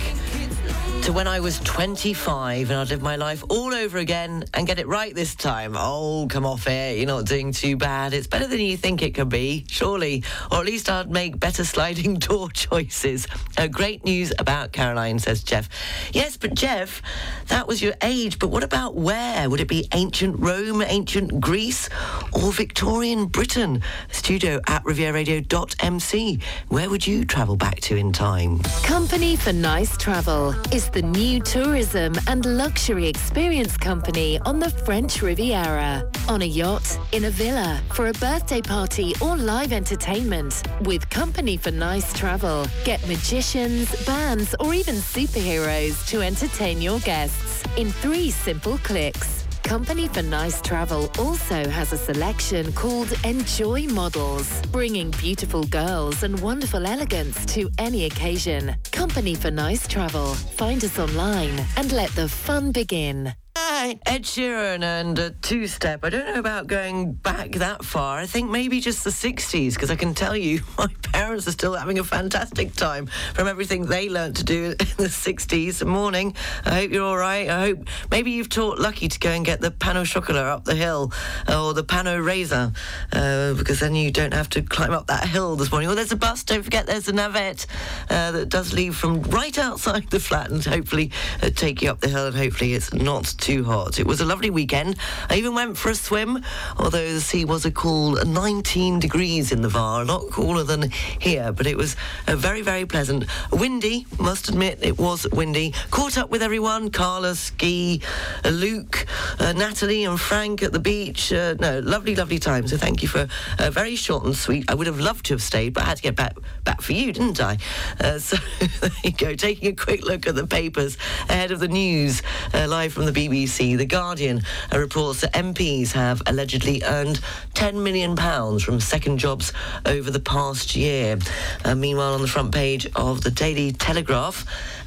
[1.02, 4.78] to when I was 25 and I'd live my life all over again and get
[4.78, 5.74] it right this time.
[5.76, 6.96] Oh, come off it.
[6.96, 8.14] You're not doing too bad.
[8.14, 10.22] It's better than you think it could be, surely.
[10.50, 13.26] Or at least I'd make better sliding door choices.
[13.58, 15.68] Uh, great news about Caroline, says Jeff.
[16.12, 17.02] Yes, but Jeff,
[17.48, 18.38] that was your age.
[18.38, 19.50] But what about where?
[19.50, 21.88] Would it be ancient Rome, ancient Greece,
[22.32, 23.82] or Victorian Britain?
[24.12, 26.40] Studio at rivieraradio.mc.
[26.68, 28.60] Where would you travel back to in time?
[28.84, 35.22] Company for Nice Travel is the new tourism and luxury experience company on the French
[35.22, 36.08] Riviera.
[36.28, 40.62] On a yacht, in a villa, for a birthday party or live entertainment.
[40.82, 47.64] With Company for Nice Travel, get magicians, bands, or even superheroes to entertain your guests
[47.76, 49.41] in three simple clicks.
[49.62, 56.38] Company for Nice Travel also has a selection called Enjoy Models, bringing beautiful girls and
[56.40, 58.74] wonderful elegance to any occasion.
[58.90, 60.34] Company for Nice Travel.
[60.34, 63.34] Find us online and let the fun begin.
[63.54, 66.04] Hi, Ed Sheeran and a Two Step.
[66.04, 68.18] I don't know about going back that far.
[68.18, 71.74] I think maybe just the 60s, because I can tell you my parents are still
[71.74, 75.84] having a fantastic time from everything they learnt to do in the 60s.
[75.86, 76.34] Morning.
[76.64, 77.50] I hope you're all right.
[77.50, 80.64] I hope maybe you've taught Lucky to go and get the pain au chocolat up
[80.64, 81.12] the hill
[81.46, 82.74] or the pain aux raisins,
[83.12, 85.88] uh, because then you don't have to climb up that hill this morning.
[85.88, 86.42] Well, there's a bus.
[86.44, 87.66] Don't forget there's a navette
[88.08, 91.10] uh, that does leave from right outside the flat and hopefully
[91.42, 93.98] uh, take you up the hill and hopefully it's not too hot.
[93.98, 94.96] It was a lovely weekend.
[95.28, 96.44] I even went for a swim,
[96.78, 100.92] although the sea was a cool 19 degrees in the VAR, a lot cooler than
[101.18, 101.96] here, but it was
[102.28, 103.24] very, very pleasant.
[103.50, 105.74] Windy, must admit, it was windy.
[105.90, 108.00] Caught up with everyone, Carla, Ski,
[108.44, 109.06] uh, Luke,
[109.40, 111.32] uh, Natalie and Frank at the beach.
[111.32, 112.68] Uh, no, lovely, lovely time.
[112.68, 113.26] So thank you for
[113.58, 114.70] a very short and sweet.
[114.70, 116.92] I would have loved to have stayed, but I had to get back, back for
[116.92, 117.58] you, didn't I?
[117.98, 118.36] Uh, so
[118.80, 120.96] there you go, taking a quick look at the papers
[121.28, 122.22] ahead of the news
[122.54, 123.31] uh, live from the BBC.
[123.32, 123.78] BBC.
[123.78, 124.42] The Guardian
[124.74, 127.20] reports that MPs have allegedly earned
[127.54, 129.54] 10 million pounds from second jobs
[129.86, 131.18] over the past year.
[131.64, 134.44] Uh, meanwhile, on the front page of the Daily Telegraph,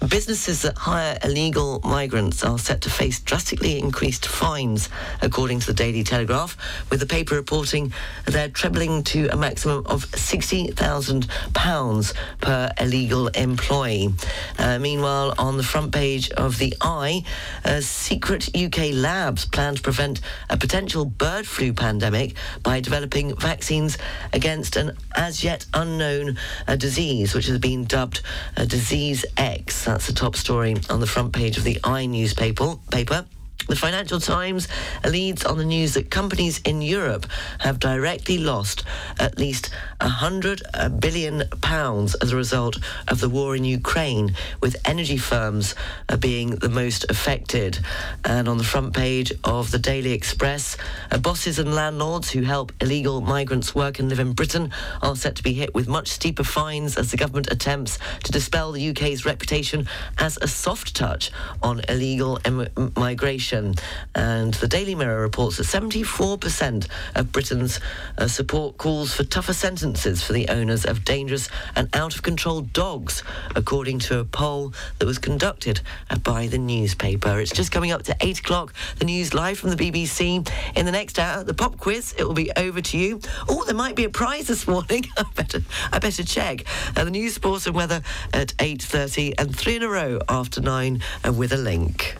[0.09, 4.89] businesses that hire illegal migrants are set to face drastically increased fines,
[5.21, 6.57] according to the Daily Telegraph,
[6.89, 7.93] with the paper reporting
[8.25, 14.13] they're trebling to a maximum of £60,000 per illegal employee.
[14.57, 17.23] Uh, meanwhile, on the front page of the i,
[17.63, 23.97] uh, secret UK labs plan to prevent a potential bird flu pandemic by developing vaccines
[24.33, 28.21] against an as yet unknown uh, disease, which has been dubbed
[28.57, 29.87] uh, Disease X.
[29.95, 32.75] That's the top story on the front page of the i newspaper.
[32.91, 33.25] Paper.
[33.67, 34.67] The Financial Times
[35.03, 37.25] leads on the news that companies in Europe
[37.59, 38.83] have directly lost
[39.19, 40.61] at least 100
[40.99, 45.73] billion pounds as a result of the war in Ukraine, with energy firms
[46.09, 47.79] uh, being the most affected.
[48.23, 50.77] And on the front page of the Daily Express,
[51.11, 55.35] uh, bosses and landlords who help illegal migrants work and live in Britain are set
[55.37, 59.25] to be hit with much steeper fines as the government attempts to dispel the UK's
[59.25, 59.87] reputation
[60.19, 61.31] as a soft touch
[61.63, 63.54] on illegal em- migration.
[63.55, 67.79] And the Daily Mirror reports that 74% of Britain's
[68.17, 72.61] uh, support calls for tougher sentences for the owners of dangerous and out of control
[72.61, 73.23] dogs,
[73.55, 77.39] according to a poll that was conducted uh, by the newspaper.
[77.39, 78.73] It's just coming up to 8 o'clock.
[78.97, 80.49] The news live from the BBC.
[80.75, 82.13] In the next hour, the pop quiz.
[82.17, 83.21] It will be over to you.
[83.47, 85.05] Oh, there might be a prize this morning.
[85.17, 86.65] I better, I better check.
[86.95, 88.01] Uh, the news, sports and weather
[88.33, 92.15] at 8.30 and three in a row after 9 uh, with a link.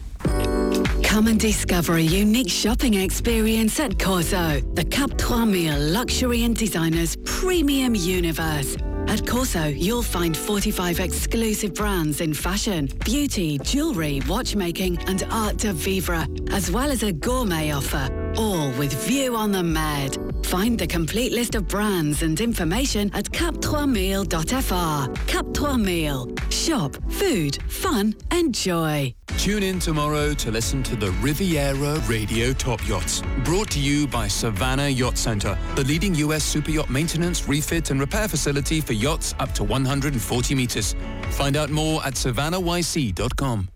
[1.04, 7.16] Come and discover a unique shopping experience at Corso, the Cap 3000 luxury and designers
[7.26, 8.76] premium universe.
[9.08, 15.74] At Corso, you'll find 45 exclusive brands in fashion, beauty, jewellery, watchmaking, and art de
[15.74, 20.18] vivre, as well as a gourmet offer, all with view on the Med.
[20.46, 25.28] Find the complete list of brands and information at cap3000.fr.
[25.28, 26.52] Cap 3000.
[26.52, 29.14] Shop, food, fun, and joy.
[29.38, 33.22] Tune in tomorrow to listen to the Riviera Radio Top Yachts.
[33.44, 36.44] Brought to you by Savannah Yacht Center, the leading U.S.
[36.44, 40.96] super yacht maintenance, refit, and repair facility for yachts up to 140 meters.
[41.32, 43.70] Find out more at savannahYC.com.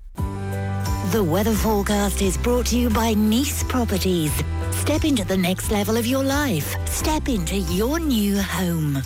[1.12, 4.32] The weather forecast is brought to you by Nice Properties.
[4.72, 6.76] Step into the next level of your life.
[6.88, 9.02] Step into your new home.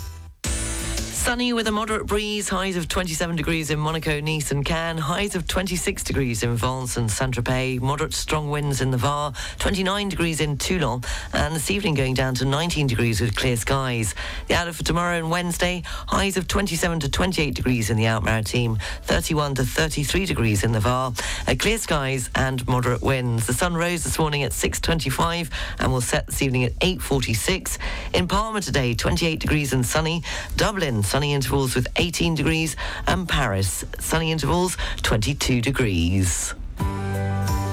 [1.24, 5.36] Sunny with a moderate breeze, highs of 27 degrees in Monaco, Nice and Cannes, highs
[5.36, 10.42] of 26 degrees in Vence and Saint-Tropez, moderate strong winds in the Var, 29 degrees
[10.42, 14.14] in Toulon, and this evening going down to 19 degrees with clear skies.
[14.48, 18.80] The outlook for tomorrow and Wednesday, highs of 27 to 28 degrees in the Alpes-Maritimes,
[19.04, 21.14] 31 to 33 degrees in the Var,
[21.58, 23.48] clear skies and moderate winds.
[23.48, 27.78] The sun rose this morning at 6.25 and will set this evening at 8.46.
[28.14, 30.22] In Palma today, 28 degrees and sunny.
[30.58, 36.56] Dublin, sunny intervals with 18 degrees, and Paris, sunny intervals, 22 degrees.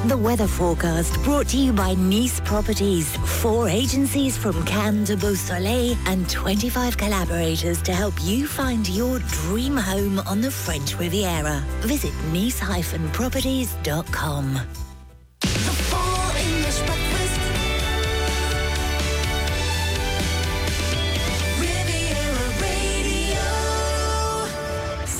[0.09, 3.16] The weather forecast brought to you by Nice Properties.
[3.40, 9.74] Four agencies from Cannes to Beausoleil and 25 collaborators to help you find your dream
[9.74, 11.64] home on the French Riviera.
[11.81, 14.89] Visit nice-properties.com.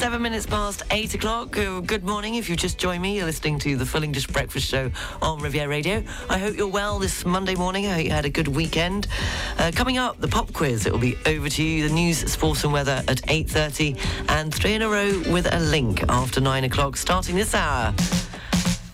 [0.01, 1.59] Seven minutes past eight o'clock.
[1.59, 2.37] Uh, Good morning.
[2.37, 5.69] If you've just joined me, you're listening to the Full English Breakfast Show on Riviera
[5.69, 6.03] Radio.
[6.31, 7.87] I hope you're well this Monday morning.
[7.87, 9.09] I hope you had a good weekend.
[9.59, 10.87] Uh, coming up, the pop quiz.
[10.87, 11.87] It will be over to you.
[11.87, 16.03] The news, sports and weather at 8.30 and three in a row with a link
[16.09, 17.93] after nine o'clock starting this hour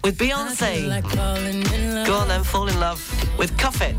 [0.03, 0.89] with Beyonce.
[2.05, 3.01] Go on then, fall in love
[3.39, 3.95] with Cuff It.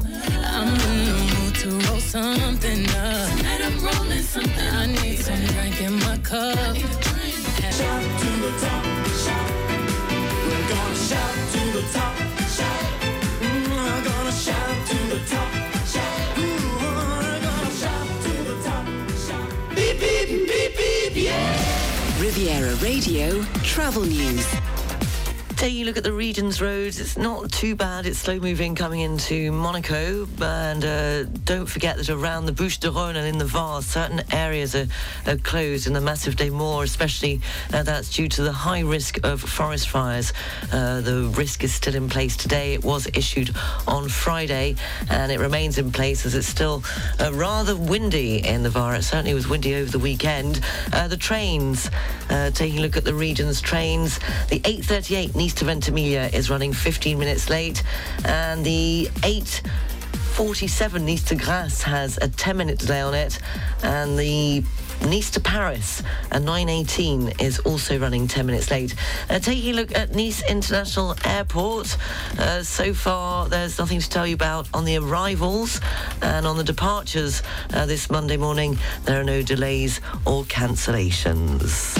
[2.08, 3.30] Something up.
[3.38, 4.70] Tonight I'm rolling something.
[4.82, 6.56] I need some drink in my cup.
[6.56, 8.84] Shout to the top,
[9.24, 9.50] shout.
[10.48, 12.15] We're gonna shout to the top,
[12.56, 12.84] shout.
[13.41, 15.52] We're gonna shout to the top,
[15.86, 16.38] shout.
[16.38, 18.86] We're gonna shout to the top,
[19.28, 19.50] shout.
[19.76, 22.22] Beep, beep, beep, beep, yeah.
[22.22, 24.77] Riviera Radio Travel News.
[25.58, 28.06] Taking a look at the region's roads, it's not too bad.
[28.06, 30.28] It's slow moving coming into Monaco.
[30.39, 34.22] And uh, don't forget that around the Bouches de Rhône and in the Var, certain
[34.32, 34.86] areas are,
[35.26, 37.41] are closed in the Massif des Maures, especially
[37.74, 40.32] uh, that's due to the high risk of forest fires.
[40.72, 42.76] Uh, the risk is still in place today.
[42.76, 43.50] It was issued
[43.88, 44.76] on Friday
[45.10, 46.84] and it remains in place as it's still
[47.20, 48.93] uh, rather windy in the Var.
[48.93, 50.62] It certainly was windy over the weekend.
[50.93, 51.89] Uh, the trains,
[52.30, 56.74] uh, taking a look at the region's trains, the 838 Nice to Ventimiglia is running
[56.74, 57.82] 15 minutes late.
[58.26, 63.40] And the 8.47 Nice to Grasse has a 10 minute delay on it.
[63.82, 64.62] And the
[65.04, 68.94] Nice to Paris, a 9.18 is also running 10 minutes late.
[69.30, 71.96] Uh, taking a look at Nice International Airport,
[72.38, 75.80] uh, so far there's nothing to tell you about on the arrivals
[76.22, 77.42] and on the departures
[77.74, 78.78] uh, this Monday morning.
[79.06, 81.95] There are no delays or cancellations.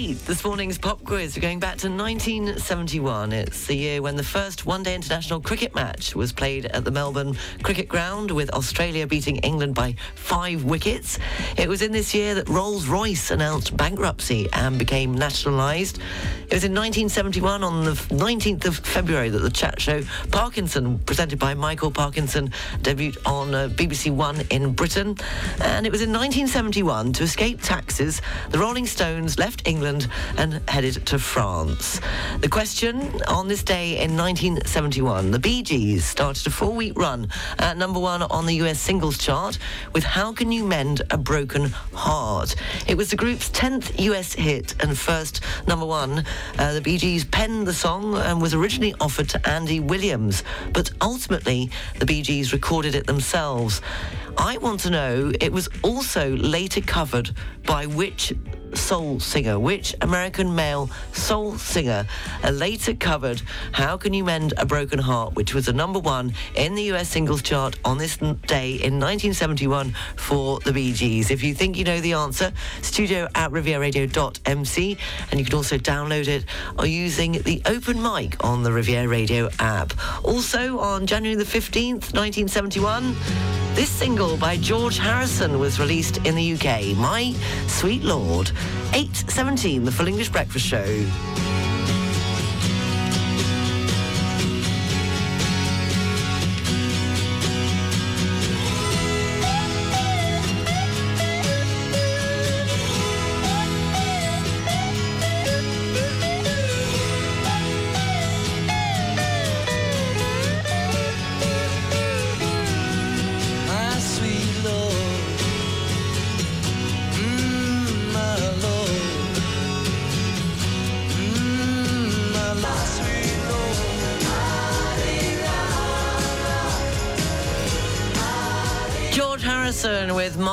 [0.00, 1.36] This morning's pop quiz.
[1.36, 3.34] We're going back to 1971.
[3.34, 7.36] It's the year when the first one-day international cricket match was played at the Melbourne
[7.62, 11.18] Cricket Ground, with Australia beating England by five wickets.
[11.58, 15.98] It was in this year that Rolls-Royce announced bankruptcy and became nationalised.
[15.98, 21.38] It was in 1971, on the 19th of February, that the chat show Parkinson, presented
[21.38, 25.18] by Michael Parkinson, debuted on uh, BBC One in Britain.
[25.60, 29.89] And it was in 1971, to escape taxes, the Rolling Stones left England
[30.36, 32.00] and headed to France.
[32.40, 37.28] The question on this day in 1971, the Bee Gees started a four-week run
[37.58, 39.58] at number one on the US singles chart
[39.92, 42.54] with How Can You Mend a Broken Heart?
[42.86, 46.24] It was the group's 10th US hit and first number one.
[46.58, 50.90] Uh, the Bee Gees penned the song and was originally offered to Andy Williams, but
[51.00, 53.80] ultimately the Bee Gees recorded it themselves.
[54.36, 57.30] I want to know, it was also later covered
[57.66, 58.32] by which
[58.74, 62.06] soul singer, which American male soul singer
[62.50, 66.74] later covered How Can You Mend a Broken Heart, which was a number one in
[66.74, 71.30] the US singles chart on this day in 1971 for the Bee Gees.
[71.30, 72.52] If you think you know the answer,
[72.82, 74.98] studio at rivieraradio.mc
[75.30, 76.44] and you can also download it
[76.78, 79.92] or using the open mic on the Riviera Radio app.
[80.24, 83.14] Also on January the 15th, 1971,
[83.74, 87.34] this single by George Harrison was released in the UK, My
[87.68, 88.48] Sweet Lord.
[88.92, 91.69] 8.17, the Full English Breakfast Show.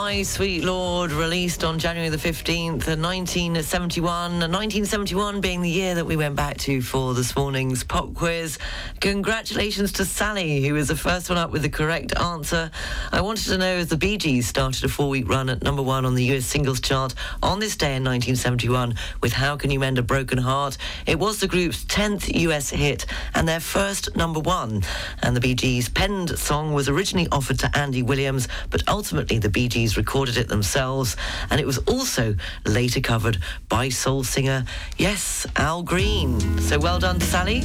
[0.08, 4.40] My Sweet Lord, released on January the 15th, 1971.
[4.40, 8.58] 1971 being the year that we went back to for this morning's pop quiz.
[9.02, 12.72] Congratulations to Sally, who was the first one up with the correct answer.
[13.12, 15.82] I wanted to know if the Bee Gees started a four week run at number
[15.82, 19.82] one on the US singles chart on this day in 1971 with How Can You
[19.82, 20.78] Mend a Broken Heart.
[21.06, 23.06] It was the group's 10th US hit
[23.36, 24.84] and their first number one.
[25.22, 29.50] And the Bee Gees' penned song was originally offered to Andy Williams, but ultimately the
[29.50, 31.18] Bee Gees recorded it themselves.
[31.50, 32.36] And it was also
[32.66, 34.64] later covered by soul singer,
[34.98, 36.40] yes, Al Green.
[36.60, 37.64] So well done, Sally.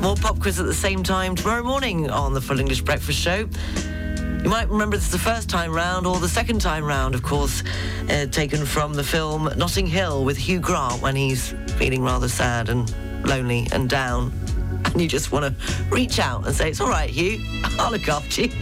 [0.00, 3.48] More pop quiz at the same time tomorrow morning on the Full English Breakfast Show.
[4.42, 7.62] You might remember this the first time round or the second time round, of course,
[8.10, 12.68] uh, taken from the film Notting Hill with Hugh Grant when he's feeling rather sad
[12.68, 12.92] and
[13.24, 14.32] lonely and down.
[14.84, 17.38] And you just want to reach out and say, It's all right, Hugh,
[17.78, 18.52] I'll look after you.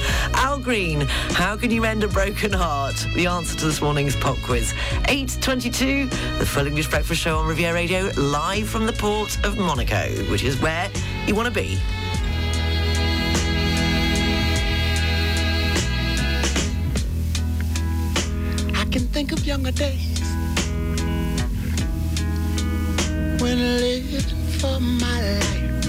[0.34, 1.02] Al Green,
[1.32, 2.94] how can you mend a broken heart?
[3.14, 4.72] The answer to this morning's pop quiz.
[5.04, 10.08] 8.22, the Full English Breakfast Show on Riviera Radio, live from the port of Monaco,
[10.30, 10.90] which is where
[11.26, 11.78] you want to be.
[18.74, 20.20] I can think of younger days
[23.40, 25.79] when I lived for my life.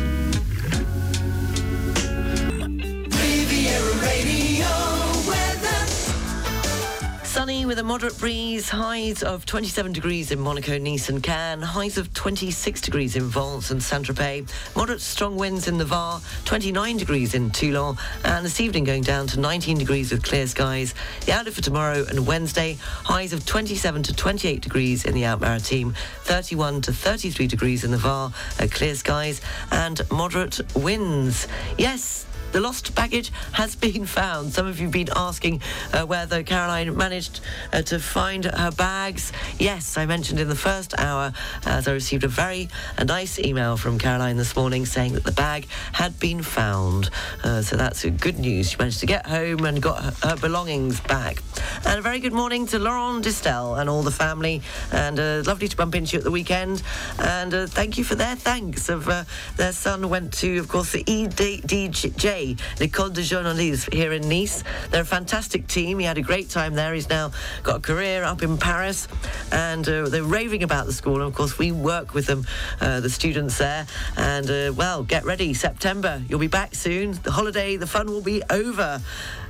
[7.72, 12.14] With a moderate breeze, highs of 27 degrees in Monaco, Nice and Cannes, highs of
[12.14, 17.50] 26 degrees in Vence and Saint-Tropez, moderate strong winds in the Var, 29 degrees in
[17.50, 17.96] Toulon,
[18.26, 20.94] and this evening going down to 19 degrees with clear skies.
[21.26, 25.96] The outlook for tomorrow and Wednesday, highs of 27 to 28 degrees in the Alpes-Maritimes,
[26.24, 29.40] 31 to 33 degrees in the Var, uh, clear skies,
[29.72, 31.48] and moderate winds.
[31.78, 34.54] Yes, the lost baggage has been found.
[34.54, 35.62] Some of you have been asking
[35.94, 37.42] uh, whether Caroline managed
[37.72, 39.32] uh, to find her bags.
[39.60, 41.34] Yes, I mentioned in the first hour
[41.66, 45.32] as I received a very a nice email from Caroline this morning saying that the
[45.32, 47.10] bag had been found.
[47.44, 48.72] Uh, so that's good news.
[48.72, 51.42] She managed to get home and got her, her belongings back.
[51.86, 54.62] And a very good morning to Laurent Distel and all the family.
[54.92, 56.84] And uh, lovely to bump into you at the weekend.
[57.20, 58.90] And uh, thank you for their thanks.
[58.90, 59.24] Of uh,
[59.58, 62.41] their son went to, of course, the EDJ,
[62.80, 64.64] l'École de Journalisme here in Nice.
[64.90, 66.00] They're a fantastic team.
[66.00, 66.94] He had a great time there.
[66.94, 67.32] He's now
[67.64, 69.08] got a career up in Paris,
[69.52, 71.16] and uh, they're raving about the school.
[71.16, 72.46] And of course, we work with them,
[72.80, 73.86] uh, the students there.
[74.18, 76.22] And uh, well, get ready, September.
[76.28, 77.14] You'll be back soon.
[77.24, 79.02] The holiday, the fun will be over.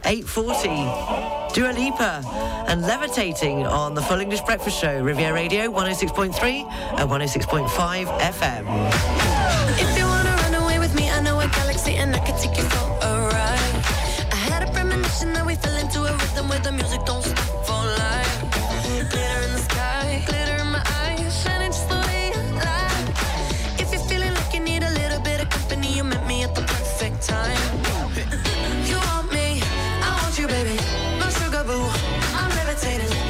[0.04, 2.24] 8.40, Dua Lipa
[2.68, 6.66] and Levitating on the Full English Breakfast Show, Riviera Radio 106.3
[7.00, 10.11] and 106.5 FM.
[11.88, 13.58] And I can take you for a.
[14.32, 17.66] I had a premonition that we fell into a rhythm where the music don't stop
[17.66, 18.42] for life.
[19.12, 22.42] Glitter in the sky, glitter in my eyes, shining just the way you.
[23.82, 26.56] If you're feeling like you need a little bit of company, you met me at
[26.56, 27.60] the perfect time.
[28.90, 29.62] You want me,
[30.06, 30.78] I want you, baby.
[31.20, 31.86] My sugar boo,
[32.40, 33.21] I'm levitating.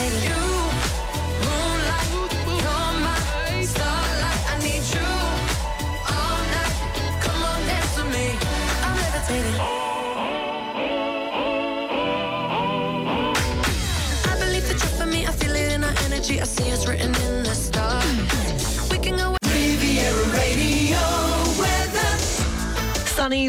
[0.00, 0.22] I'm.
[0.22, 0.47] You,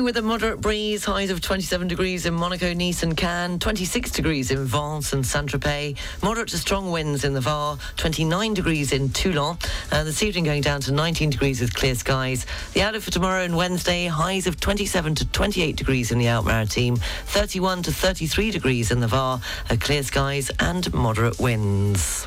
[0.02, 4.50] With a moderate breeze, highs of 27 degrees in Monaco, Nice and Cannes, 26 degrees
[4.50, 9.58] in Vence and Saint-Tropez, moderate to strong winds in the Var, 29 degrees in Toulon,
[9.92, 12.48] and this evening going down to 19 degrees with clear skies.
[12.74, 16.96] The outlook for tomorrow and Wednesday, highs of 27 to 28 degrees in the Alpes-Maritime,
[16.96, 19.40] 31 to 33 degrees in the Var,
[19.80, 22.26] clear skies and moderate winds.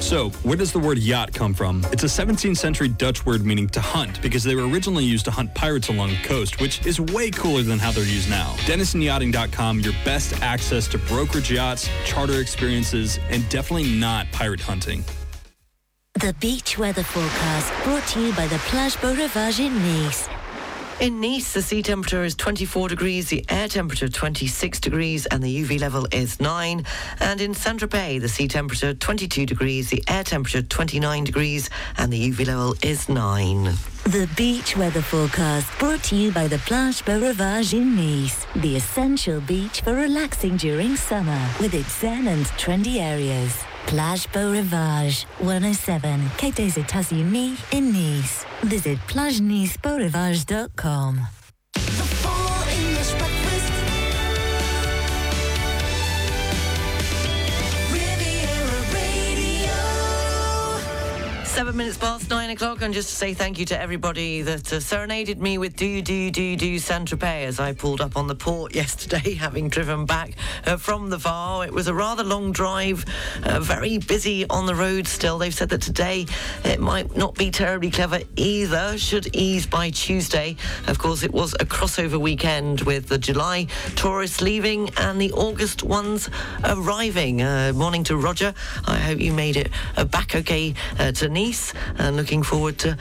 [0.00, 1.84] So, where does the word yacht come from?
[1.92, 5.30] It's a 17th century Dutch word meaning to hunt because they were originally used to
[5.30, 8.54] hunt pirates along the coast, which is way cooler than how they're used now.
[8.66, 15.04] DenisonYachting.com, your best access to brokerage yachts, charter experiences, and definitely not pirate hunting.
[16.20, 20.28] The beach weather forecast brought to you by the Plage Beau Rivage in Nice.
[21.00, 25.64] In Nice, the sea temperature is 24 degrees, the air temperature 26 degrees, and the
[25.64, 26.84] UV level is 9.
[27.18, 31.68] And in Saint-Tropez, the sea temperature 22 degrees, the air temperature 29 degrees,
[31.98, 33.64] and the UV level is 9.
[34.04, 38.76] The beach weather forecast brought to you by the Plage Beau Rivage in Nice, the
[38.76, 43.64] essential beach for relaxing during summer with its zen and trendy areas.
[43.86, 48.44] Plage Beau Rivage, 107 Quai des Etats-Unis in Nice.
[48.62, 51.43] Visit plagenicebeaurivage.com.
[61.54, 64.80] Seven minutes past nine o'clock, and just to say thank you to everybody that uh,
[64.80, 68.34] serenaded me with Do Do Do Do Saint Tropez as I pulled up on the
[68.34, 70.32] port yesterday, having driven back
[70.66, 71.64] uh, from the VAR.
[71.64, 73.04] It was a rather long drive,
[73.44, 75.38] uh, very busy on the road still.
[75.38, 76.26] They've said that today
[76.64, 80.56] it might not be terribly clever either, should ease by Tuesday.
[80.88, 85.84] Of course, it was a crossover weekend with the July tourists leaving and the August
[85.84, 86.28] ones
[86.64, 87.42] arriving.
[87.42, 88.52] Uh, morning to Roger.
[88.86, 92.78] I hope you made it uh, back okay uh, to Nice and uh, looking forward
[92.78, 92.96] to.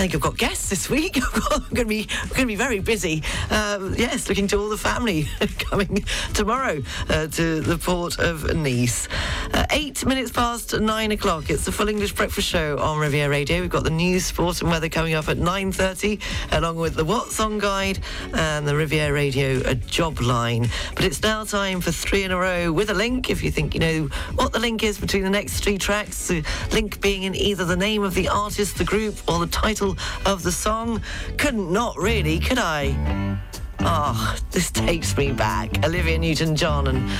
[0.00, 1.18] I think I've got guests this week.
[1.50, 3.22] I'm going to be going to be very busy.
[3.50, 5.28] Um, yes, looking to all the family
[5.58, 9.08] coming tomorrow uh, to the port of Nice.
[9.52, 11.50] Uh, eight minutes past nine o'clock.
[11.50, 13.60] It's the Full English Breakfast Show on Riviera Radio.
[13.60, 16.18] We've got the news, sport, and weather coming up at nine thirty,
[16.50, 17.98] along with the What's On Guide
[18.32, 20.66] and the Riviera Radio uh, job line.
[20.94, 23.28] But it's now time for three in a row with a link.
[23.28, 26.42] If you think you know what the link is between the next three tracks, the
[26.72, 29.89] link being in either the name of the artist, the group, or the title
[30.26, 31.02] of the song,
[31.38, 33.38] couldn't not really, could I?
[33.80, 35.84] Oh, this takes me back.
[35.84, 37.10] Olivia Newton-John and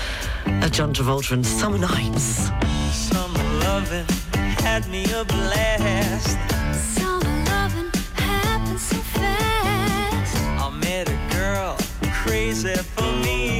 [0.46, 2.50] uh, John Travolta and Summer Nights.
[2.92, 4.06] Summer loving
[4.60, 6.38] had me a blast.
[6.74, 10.36] Summer loving happens so fast.
[10.36, 11.76] I met a girl
[12.22, 13.59] crazy for me.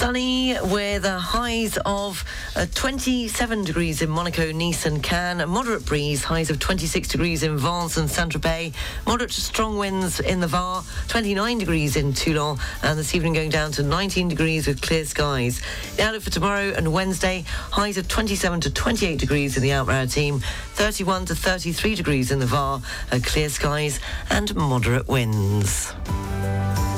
[0.00, 2.24] Sunny with uh, highs of
[2.56, 5.42] uh, 27 degrees in Monaco, Nice and Cannes.
[5.42, 8.72] A moderate breeze, highs of 26 degrees in Vence and Saint-Tropez.
[9.06, 12.58] Moderate to strong winds in the Var, 29 degrees in Toulon.
[12.82, 15.60] And this evening going down to 19 degrees with clear skies.
[15.96, 20.42] The outlook for tomorrow and Wednesday, highs of 27 to 28 degrees in the Alpes-Maritimes,
[20.76, 22.80] 31 to 33 degrees in the Var,
[23.12, 25.92] uh, clear skies and moderate winds.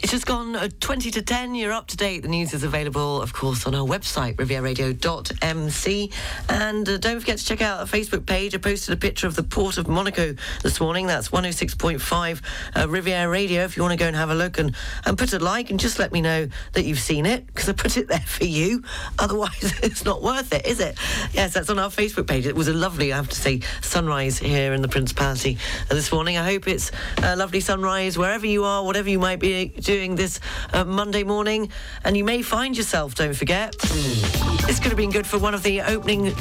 [0.00, 1.54] It's just gone uh, 20 to 10.
[1.54, 2.20] You're up to date.
[2.20, 6.12] The news is available, of course, on our website, rivieraradio.mc.
[6.50, 8.54] And uh, don't forget to check out our Facebook page.
[8.54, 11.06] I posted a picture of the Port of Monaco this morning.
[11.06, 12.42] That's 106.5
[12.76, 13.62] uh, Riviera Radio.
[13.62, 14.76] If you want to go and have a look and,
[15.06, 17.72] and put a like and just let me know that you've seen it, because I
[17.72, 18.82] put it there for you.
[19.18, 20.98] Otherwise, it's not worth it, is it?
[21.32, 22.46] Yes, that's on our Facebook page.
[22.46, 25.56] It was a lovely, I have to say, sunrise here in the Principality
[25.90, 26.36] uh, this morning.
[26.36, 26.92] I hope it's
[27.22, 30.40] a lovely sunrise wherever you are, whatever you might be doing this
[30.72, 31.70] uh, Monday morning.
[32.04, 35.62] And you may find yourself, don't forget, this could have been good for one of
[35.62, 36.32] the opening,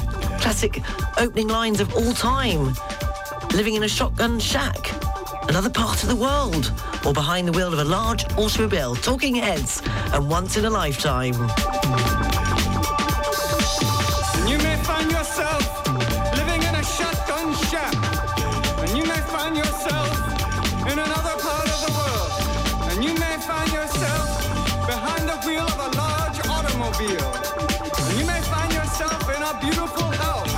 [0.41, 0.81] classic
[1.19, 2.73] opening lines of all time.
[3.53, 4.91] Living in a shotgun shack,
[5.47, 6.73] another part of the world,
[7.05, 9.79] or behind the wheel of a large automobile, talking heads,
[10.11, 11.35] and once in a lifetime.
[14.49, 15.64] You may find yourself
[23.45, 24.27] find yourself
[24.87, 27.31] behind the wheel of a large automobile.
[28.07, 30.55] And you may find yourself in a beautiful house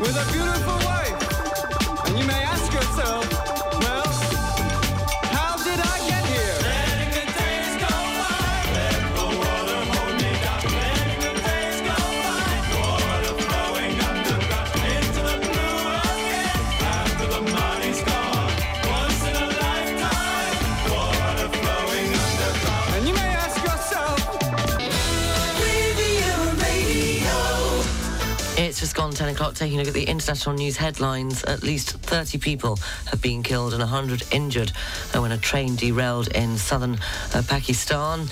[0.00, 0.79] with a beautiful
[29.50, 31.44] just gone 10 o'clock, taking a look at the international news headlines.
[31.44, 32.76] At least 30 people
[33.06, 34.72] have been killed and 100 injured
[35.14, 36.98] uh, when a train derailed in southern
[37.34, 38.28] uh, Pakistan.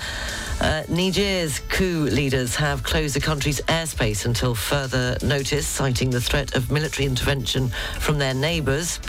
[0.61, 6.55] Uh, Niger's coup leaders have closed the country's airspace until further notice, citing the threat
[6.55, 8.99] of military intervention from their neighbours.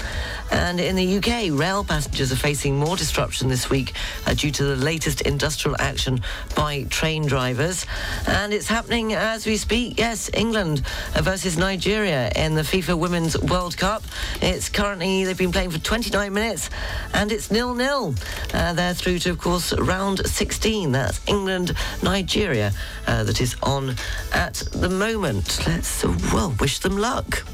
[0.51, 3.92] And in the UK, rail passengers are facing more disruption this week
[4.26, 6.20] uh, due to the latest industrial action
[6.55, 7.86] by train drivers.
[8.26, 9.98] And it's happening as we speak.
[9.98, 10.82] Yes, England
[11.14, 14.03] uh, versus Nigeria in the FIFA Women's World Cup.
[14.40, 16.70] It's currently, they've been playing for 29 minutes
[17.14, 18.14] and it's nil-nil.
[18.53, 20.92] Uh, they're through to, of course, round 16.
[20.92, 21.72] That's England,
[22.03, 22.72] Nigeria
[23.07, 23.94] uh, that is on
[24.32, 25.66] at the moment.
[25.66, 27.44] Let's, uh, well, wish them luck.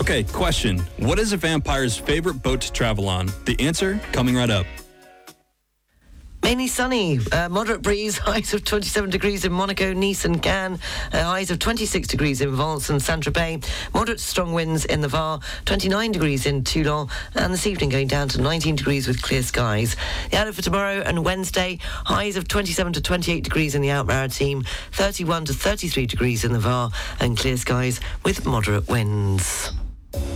[0.00, 0.78] Okay, question.
[0.98, 3.30] What is a vampire's favorite boat to travel on?
[3.44, 4.66] The answer coming right up.
[6.42, 10.80] Mainly sunny, uh, moderate breeze, highs of 27 degrees in Monaco, Nice and Cannes,
[11.12, 13.64] uh, highs of 26 degrees in Vence and Saint-Tropez,
[13.94, 18.28] moderate strong winds in the Var, 29 degrees in Toulon, and this evening going down
[18.28, 19.94] to 19 degrees with clear skies.
[20.30, 24.66] The outlook for tomorrow and Wednesday, highs of 27 to 28 degrees in the Alpes-Maritimes,
[24.92, 26.90] 31 to 33 degrees in the Var,
[27.20, 29.70] and clear skies with moderate winds.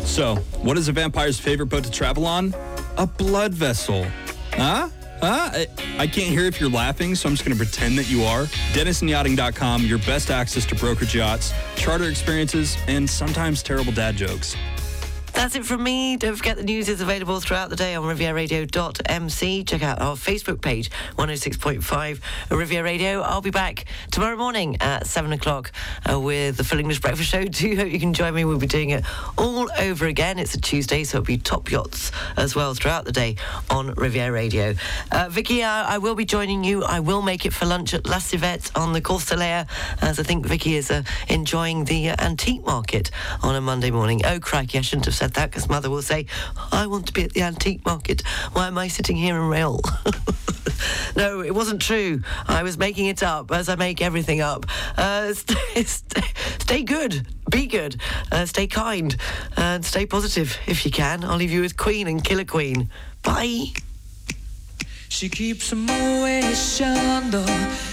[0.05, 2.55] So, what is a vampire's favorite boat to travel on?
[2.97, 4.07] A blood vessel.
[4.53, 4.89] Huh?
[5.21, 5.65] Huh?
[5.99, 8.45] I, can't hear if you're laughing, so I'm just going to pretend that you are.
[8.73, 14.57] DenisonYachting.com, your best access to brokerage yachts, charter experiences, and sometimes terrible dad jokes.
[15.37, 16.17] That's it from me.
[16.17, 19.65] Don't forget the news is available throughout the day on rivieraradio.mc.
[19.65, 22.21] Check out our Facebook page, 106.5
[22.51, 23.21] Riviera Radio.
[23.21, 25.73] I'll be back tomorrow morning at 7 o'clock
[26.11, 27.45] uh, with the Full English Breakfast Show.
[27.49, 28.47] Do hope you can join me.
[28.47, 29.05] We'll be doing it
[29.37, 30.39] all over again.
[30.39, 33.37] It's a Tuesday, so it'll be top yachts as well throughout the day
[33.69, 34.75] on Riviera Radio.
[35.13, 36.83] Uh, Vicky, uh, I will be joining you.
[36.83, 39.69] I will make it for lunch at La Civette on the Cours Saleya,
[40.01, 43.11] as I think Vicky is uh, enjoying the uh, antique market
[43.43, 44.23] on a Monday morning.
[44.25, 46.27] Oh, crikey, I shouldn't have said that because Mother will say,
[46.73, 48.23] I want to be at the antique market.
[48.53, 49.81] Why am I sitting here in rail?
[51.17, 52.23] no, it wasn't true.
[52.47, 54.67] I was making it up, as I make everything up.
[54.97, 56.23] Uh, stay, stay,
[56.59, 58.01] stay good, be good,
[58.33, 59.17] uh, stay kind,
[59.57, 61.25] and stay positive if you can.
[61.25, 62.91] I'll leave you with Queen and Killer Queen.
[63.23, 63.67] Bye.
[65.09, 67.49] She keeps a Moet Chandon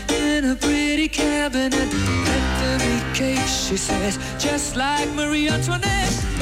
[0.09, 1.89] in a pretty cabinet.
[3.13, 6.32] Cake, she says, just like Marie Antoinette.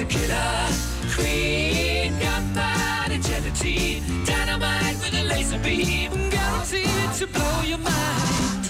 [0.00, 0.66] A killer
[1.14, 8.64] queen, gunpowder gelatine, dynamite with a laser beam, guaranteed to blow your mind.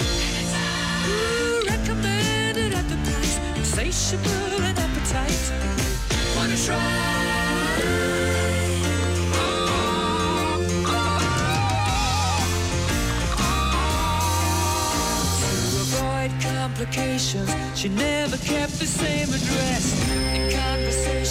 [1.07, 5.53] Ooh, recommended at the price, insatiable and appetite.
[6.37, 7.31] Wanna try
[15.41, 20.40] To avoid complications, she never kept the same address.
[21.21, 21.27] In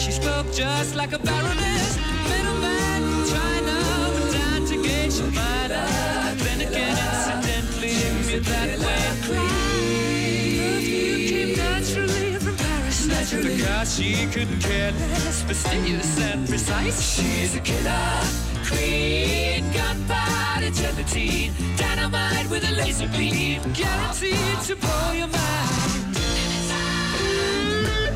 [0.00, 1.98] she spoke just like a baroness.
[2.30, 3.76] Middleman from China,
[4.14, 6.38] went down to Geisha Minah.
[6.38, 7.96] Then again, incidentally,
[8.28, 9.04] me that way.
[10.56, 13.06] Perfume came naturally from Paris.
[13.42, 16.98] Because she couldn't care less, fastidious and precise.
[17.02, 25.28] She's a killer queen, gunpowder gelatine, dynamite with a laser beam, guaranteed to blow your
[25.28, 26.05] mind.